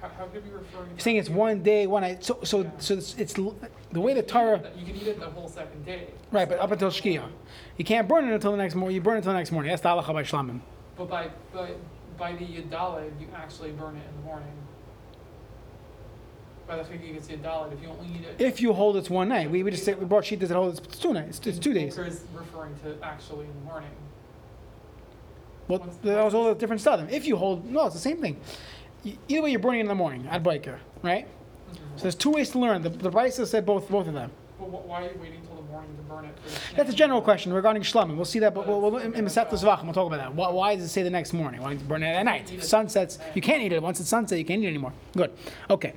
[0.00, 0.88] How, how could be referring?
[0.88, 2.24] You're to saying it's one day, one night.
[2.24, 2.70] So so Yeah.
[2.78, 4.62] so it's, it's the way the You can eat Torah.
[4.76, 6.08] You can eat it the whole second day.
[6.32, 7.28] Right, but up until Shkia,
[7.76, 8.94] you can't burn it until the next morning.
[8.96, 9.70] You burn it until the next morning.
[9.70, 10.60] That's the halacha by Shlamim.
[10.96, 11.72] But by by
[12.18, 14.52] by the Yadalid, you actually burn it in the morning.
[16.70, 18.36] By the Chagigas Yadalid, if you only eat it.
[18.40, 20.78] If you hold it's one night, we, we just said we brought sheet that hold
[20.78, 21.38] it's two nights.
[21.38, 21.96] It's, it's two days.
[21.96, 23.90] Boker is referring to actually in the morning.
[25.66, 27.10] Well, that was all the different stuff.
[27.10, 28.36] If you hold, no, it's the same thing.
[29.02, 31.26] You- Either way, you're burning in the morning at biker, right?
[31.26, 31.96] Mm-hmm.
[31.96, 32.82] So there's two ways to learn.
[32.82, 34.30] The, the Brisa said both both of them.
[34.60, 36.36] But wh- why are you waiting till the morning to burn it?
[36.76, 38.14] That's a general question regarding shlamim.
[38.14, 40.32] We'll see that, but we'll, we'll, in in Masechet uh, Zvachim, we'll talk about that.
[40.36, 41.62] Why, why does it say the next morning?
[41.62, 42.52] Why don't you burn it at night?
[42.52, 42.88] If sun
[43.34, 43.82] you can't eat it.
[43.82, 44.92] Once it's sunset, you can't eat it anymore.
[45.16, 45.32] Good.
[45.68, 45.94] Okay.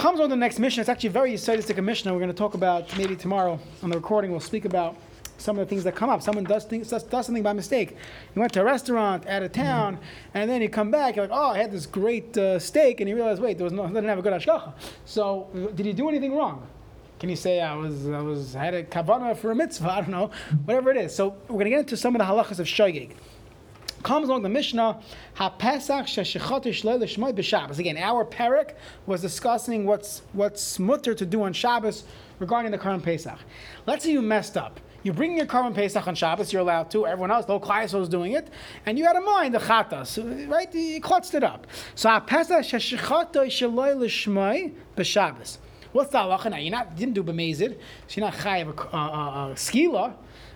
[0.00, 0.80] Comes on the next mission.
[0.80, 2.08] It's actually a very exciting mission.
[2.08, 4.30] And we're going to talk about maybe tomorrow on the recording.
[4.30, 4.96] We'll speak about
[5.36, 6.22] some of the things that come up.
[6.22, 7.98] Someone does things, does, does something by mistake.
[8.34, 9.98] You went to a restaurant out of town,
[10.32, 11.16] and then you come back.
[11.16, 13.74] You're like, oh, I had this great uh, steak, and you realize, wait, there was
[13.74, 14.72] no, I didn't have a good ashkacha.
[15.04, 16.66] So, did you do anything wrong?
[17.18, 19.92] Can you say I was I was I had a kavana for a mitzvah?
[19.92, 20.30] I don't know,
[20.64, 21.14] whatever it is.
[21.14, 23.10] So we're going to get into some of the halachas of shogeg.
[24.02, 24.98] Comes along the Mishnah,
[25.36, 27.78] HaPesach sheshichotish le'lishmoy b'Shabbos.
[27.78, 28.72] Again, our parak
[29.04, 32.04] was discussing what's what's mutter to do on Shabbos
[32.38, 33.38] regarding the Korban Pesach.
[33.86, 34.80] Let's say you messed up.
[35.02, 37.06] You bring your Korban Pesach on Shabbos, you're allowed to.
[37.06, 38.48] Everyone else, whole class was doing it,
[38.86, 40.74] and you had in mind the chatas, right?
[40.74, 41.66] You clutched it up.
[41.94, 45.58] So HaPesach sheshichotish le'lishmoy b'Shabbos.
[45.92, 46.56] What's the halacha now?
[46.56, 47.76] You're not didn't do b'mezid,
[48.06, 50.14] so you're not chayav a, a, a, a skila,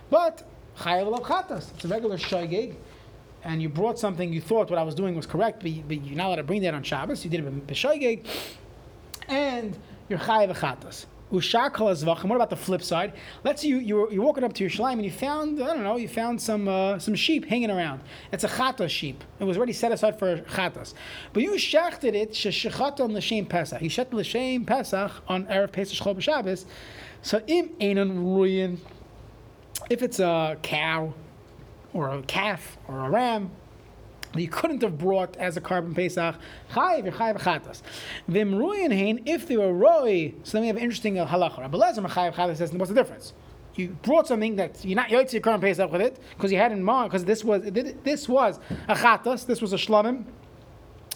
[0.09, 0.43] but
[0.79, 1.71] chayav a chatas.
[1.75, 2.75] It's a regular shogeg
[3.45, 6.03] and you brought something you thought what I was doing was correct, but, you, but
[6.03, 7.23] you're not allowed to bring that on Shabbos.
[7.23, 8.25] You did it b'shoigeg,
[9.27, 9.77] and
[10.09, 12.25] you're chayav hazvachim.
[12.25, 13.13] What about the flip side?
[13.43, 15.83] Let's say you, you you're walking up to your shalim and you found I don't
[15.83, 18.01] know you found some uh, some sheep hanging around.
[18.31, 19.23] It's a chata sheep.
[19.39, 20.93] It was already set aside for chatas,
[21.33, 23.81] but you shachted it sheshachata on l'shem pesach.
[23.81, 26.65] You shechted l'shem pesach on erev pesach chol b'Shabbos.
[27.21, 28.77] So im ruyin.
[29.89, 31.13] If it's a cow
[31.95, 33.49] or a calf or a ram,
[34.35, 36.35] you couldn't have brought as a korban pesach
[36.71, 37.81] chayiv, chayiv chatas.
[38.29, 41.59] Vimruyin hein, if they were roi, so then we have interesting uh, halacha.
[41.59, 43.33] Rabbi Lezer chayiv chatas says, what's the difference?
[43.75, 46.83] You brought something that you're not yotzi korban pesach with it because you had in
[46.83, 50.25] mind because this was this was a chatas, this was a shlamim.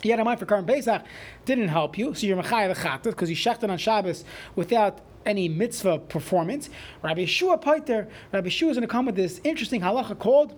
[0.02, 1.04] You had in mind for korban pesach,
[1.44, 4.24] didn't help you, so you're mechayiv chatas because you shechted on Shabbos
[4.56, 6.70] without any mitzvah performance.
[7.02, 10.56] Rabbi Yeshua Paiter, Rabbi Yeshua is going to come with this interesting halacha called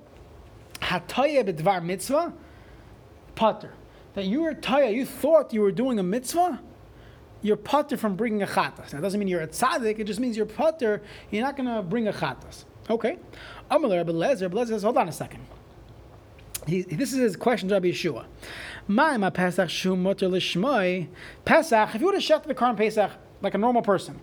[0.82, 2.34] hataya b'dvar mitzvah
[3.36, 3.74] pater.
[4.14, 6.60] That you were taya, you thought you were doing a mitzvah,
[7.42, 8.90] you're pater from bringing a chatas.
[8.90, 11.82] That doesn't mean you're a tzaddik, it just means you're pater, you're not going to
[11.82, 12.66] bring a chatas.
[12.90, 13.18] Okay?
[13.70, 15.46] Amalur Rabbi Lezer, Rabbi Lezer says, hold on a second.
[16.68, 18.26] He, this is his question to Rabbi Yeshua.
[18.88, 20.30] My ma Pesach shu mutter.
[21.46, 23.12] Pesach, if you would have shechted the Karm Pesach
[23.42, 24.20] like a normal person,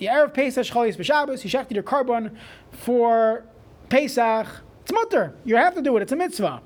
[0.00, 2.36] Erev Pesach Shchalis B'Shabbos, you shechted your korban
[2.72, 3.44] for
[3.88, 4.46] Pesach,
[4.88, 5.34] it's mutter.
[5.44, 6.02] You have to do it.
[6.02, 6.62] It's a mitzvah.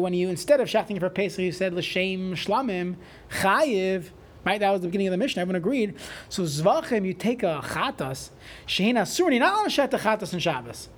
[0.00, 2.94] When you instead of shachting for Pesach, you said l'shem shlamim
[3.30, 4.10] chayiv.
[4.44, 5.40] Right, that was the beginning of the mission.
[5.40, 5.96] Everyone agreed.
[6.28, 8.30] So zvachim, you take a chatas,
[8.64, 9.18] shehin.
[9.18, 10.88] You're not allowed to the chatas in Shabbos,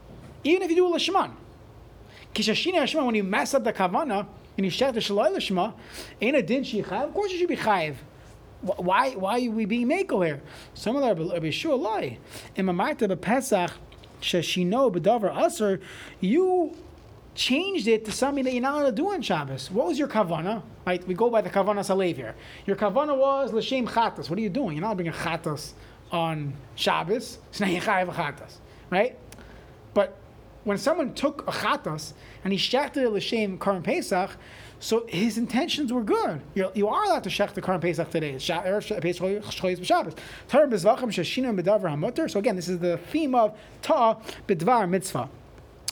[0.45, 1.33] even if you do a lishman.
[2.35, 4.27] Kishashina shema, when you mess up the kavana
[4.59, 5.73] and you shach the shalai lishma,
[6.21, 7.05] ain't a din shichav.
[7.05, 7.95] Of course you should be chayiv.
[8.61, 10.43] Why, why are we being makel here?
[10.75, 12.19] Some of them are sure lie.
[12.55, 13.71] In Mamarta Pesach,
[14.21, 15.81] Shashino B'davar Aser,
[16.21, 16.77] you
[17.35, 19.71] changed it to something that you're not allowed to do on Shabbos.
[19.71, 20.63] What was your kavana?
[20.87, 22.35] Right, we go by the kavana salev here.
[22.67, 24.29] Your kavana was l'shem chatas.
[24.29, 24.77] What are you doing?
[24.77, 25.73] You're not bringing chatas
[26.11, 27.39] on Shabbos.
[27.53, 28.57] So now you chayav chatas,
[28.91, 29.17] right?
[29.95, 30.17] But
[30.65, 32.13] when someone took a chatas
[32.43, 34.31] and he shechted it l'shem karim pesach,
[34.81, 36.41] so his intentions were good.
[36.55, 38.39] You're, you are allowed to shech the Karm Pesach today.
[42.29, 44.17] So again, this is the theme of Ta
[44.47, 45.29] Bidvar Mitzvah.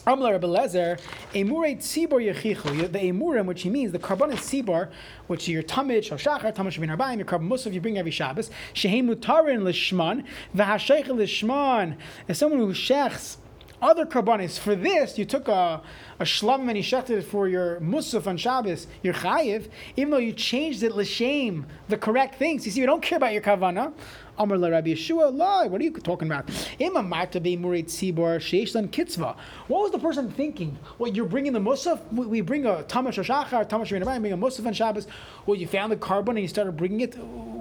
[0.07, 1.01] Amla Rabbi Lezer,
[1.34, 4.89] Emure Tzibor Yechichu, the Emurim, which he means the korban Tzibor,
[5.26, 8.12] which is your Tamid, Shal Shachar, Tamid Shabin Arbaim, your korban Musaf, you bring every
[8.12, 10.24] Shabbos, Shehem Mutarin Lishman,
[10.55, 11.97] Vahashaych Lishman,
[12.28, 13.39] as someone who shechs
[13.80, 14.58] other karbanis.
[14.58, 15.82] For this, you took a,
[16.18, 20.18] a shlam and you shechted it for your musaf on Shabbos, your chayiv, even though
[20.18, 22.66] you changed it l'shem, the correct things.
[22.66, 23.92] You see, we don't care about your kavana.
[24.38, 25.66] Amr la Rabbi Yeshua, lie.
[25.66, 26.50] What are you talking about?
[26.78, 29.34] Ima tzibor sheishlan kitzva.
[29.68, 30.78] What was the person thinking?
[30.98, 32.00] Well, you're bringing the musaf.
[32.12, 35.06] We bring a tamash shachar, tamash bring a musaf on Shabbos.
[35.46, 37.16] Well, you found the korban and you started bringing it.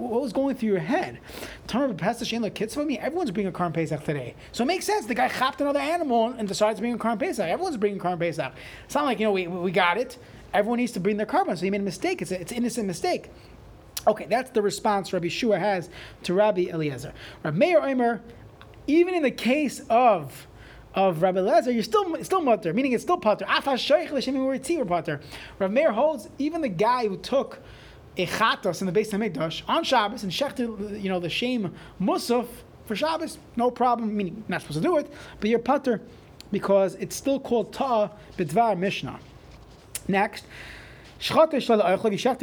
[0.08, 1.18] What was going through your head?
[1.68, 2.82] Tamash pastor shein la kitzva.
[2.82, 5.06] I mean, everyone's bringing a karm pesach today, so it makes sense.
[5.06, 7.46] The guy chapped another animal and decided to bring a karm pesach.
[7.46, 8.52] Everyone's bringing karm pesach.
[8.84, 10.18] It's not like you know we, we got it.
[10.54, 12.22] Everyone needs to bring their korban, so he made a mistake.
[12.22, 13.30] It's, a, it's an innocent mistake.
[14.06, 15.90] Okay, that's the response Rabbi Shua has
[16.22, 17.12] to Rabbi Eliezer.
[17.42, 18.22] Rabbi Meir Omer,
[18.86, 20.46] even in the case of
[20.94, 23.44] of Rabbi Eliezer, you're still still mutter, meaning it's still pater.
[23.44, 25.20] pater.
[25.58, 27.60] Rabbi Meir holds even the guy who took
[28.16, 31.74] a chatos in the base of Mikdash on Shabbos and shechted, you know, the shame
[32.00, 32.46] musaf
[32.86, 34.16] for Shabbos, no problem.
[34.16, 36.00] Meaning not supposed to do it, but you're pater
[36.52, 39.18] because it's still called ta b'dvar mishnah.
[40.08, 40.44] Next,
[41.20, 41.66] shechted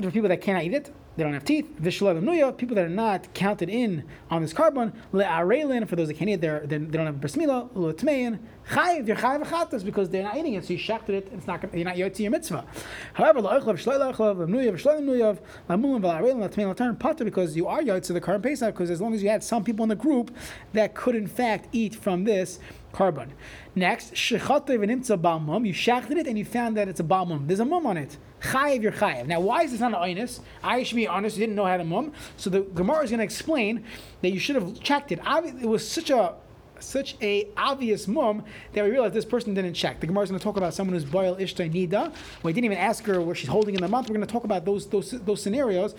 [0.03, 1.69] for people that cannot eat it they don't have teeth.
[1.79, 4.93] Vishla nuya, people that are not counted in on this korban.
[5.13, 7.69] Le'arelin, for those that can't eat, they don't have brismila.
[7.73, 8.39] Le'tmein,
[8.69, 11.29] chayiv, you're chayiv chatas because they're not eating it, so you shechted it.
[11.31, 12.65] It's not you're not yotzi your mitzvah.
[13.13, 15.37] However, la'ochlav shloy la'ochlav nuya v'shloy nuya
[15.69, 19.13] la'mulim v'la'arelin le'tmein le'turn pater because you are yotzi the korban pesach because as long
[19.13, 20.35] as you had some people in the group
[20.73, 22.59] that could in fact eat from this
[22.93, 23.29] korban.
[23.75, 27.47] Next, balmum, you shechted it and you found that it's a balmum.
[27.47, 28.17] There's a mum on it.
[28.41, 29.27] Chayiv, you're chayiv.
[29.27, 30.41] Now, why is this not an oinus?
[30.61, 32.11] I should be honest, you didn't know how to mum.
[32.37, 33.83] So the Gemara is going to explain
[34.21, 35.19] that you should have checked it.
[35.25, 36.35] It was such a
[36.79, 40.01] such a obvious mum that we realized this person didn't check.
[40.01, 42.13] The Gemara is going to talk about someone who's boil ishtai nida.
[42.43, 44.09] We didn't even ask her where she's holding in the month.
[44.09, 45.95] We're going to talk about those those those scenarios.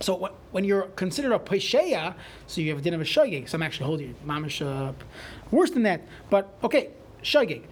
[0.00, 2.14] So when you're considered a pesheya,
[2.46, 3.48] so you have a din of a shogeg.
[3.48, 4.92] Some actually holding mamish uh,
[5.50, 6.02] worse than that.
[6.30, 6.90] But okay,
[7.22, 7.64] shogeg.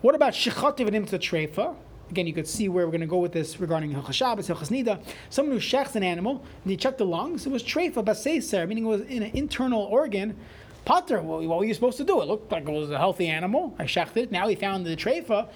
[0.00, 1.76] What about shechativ and imta treifa?
[2.10, 4.68] Again, you could see where we're going to go with this regarding Hilchas Shabbos, Hilchas
[4.68, 5.02] Nida.
[5.30, 8.84] Someone who shechs an animal, and he checked the lungs, it was treifa baseser, meaning
[8.84, 10.36] it was in an internal organ.
[10.84, 12.20] Potter, what were you supposed to do?
[12.20, 13.74] It looked like it was a healthy animal.
[13.78, 14.32] I shechted it.
[14.32, 15.48] Now he found the treifa.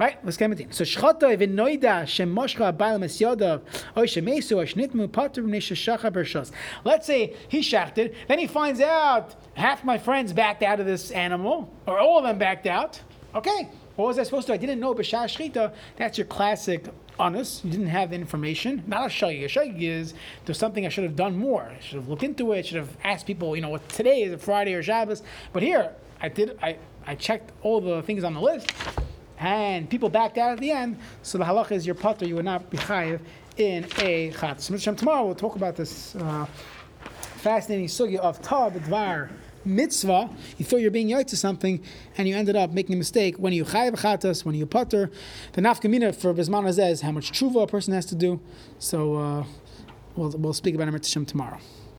[0.00, 0.16] Right?
[0.24, 0.74] Let's get it.
[0.74, 3.60] So shchata even noida shemoshcha ba'al mesyodav
[3.98, 6.52] oy shemesu oy shnitmu pater shacha bershos.
[6.84, 11.10] Let's say he shechted, then he finds out half my friends backed out of this
[11.10, 13.02] animal, or all of them backed out.
[13.34, 14.54] Okay, what was I supposed to?
[14.54, 15.74] I didn't know B'Shah Shchita.
[15.96, 16.86] That's your classic
[17.18, 17.62] honest.
[17.62, 18.82] You didn't have the information.
[18.86, 19.44] Not a shayig.
[19.44, 20.14] A shayig is
[20.46, 21.64] there's something I should have done more.
[21.64, 22.58] I should have looked into it.
[22.60, 23.54] I should have asked people.
[23.54, 25.22] You know, what today is a Friday or Shabbos.
[25.52, 25.92] But here,
[26.22, 26.58] I did.
[26.62, 28.72] I I checked all the things on the list,
[29.40, 32.44] and people backed out at the end, so the halacha is your putter, you would
[32.44, 33.20] not be chayiv
[33.56, 34.58] in a chat.
[34.58, 36.46] Tomorrow we'll talk about this uh,
[37.36, 39.30] fascinating sugya of tab dvar
[39.64, 40.30] mitzvah.
[40.58, 41.82] You thought you're being yoy to something,
[42.16, 43.36] and you ended up making a mistake.
[43.36, 45.10] When you chayiv chatas, when you putter,
[45.52, 48.40] the nafkamina for bisman is how much tshuva a person has to do.
[48.78, 49.44] So uh,
[50.16, 51.58] we'll, we'll speak about it tomorrow.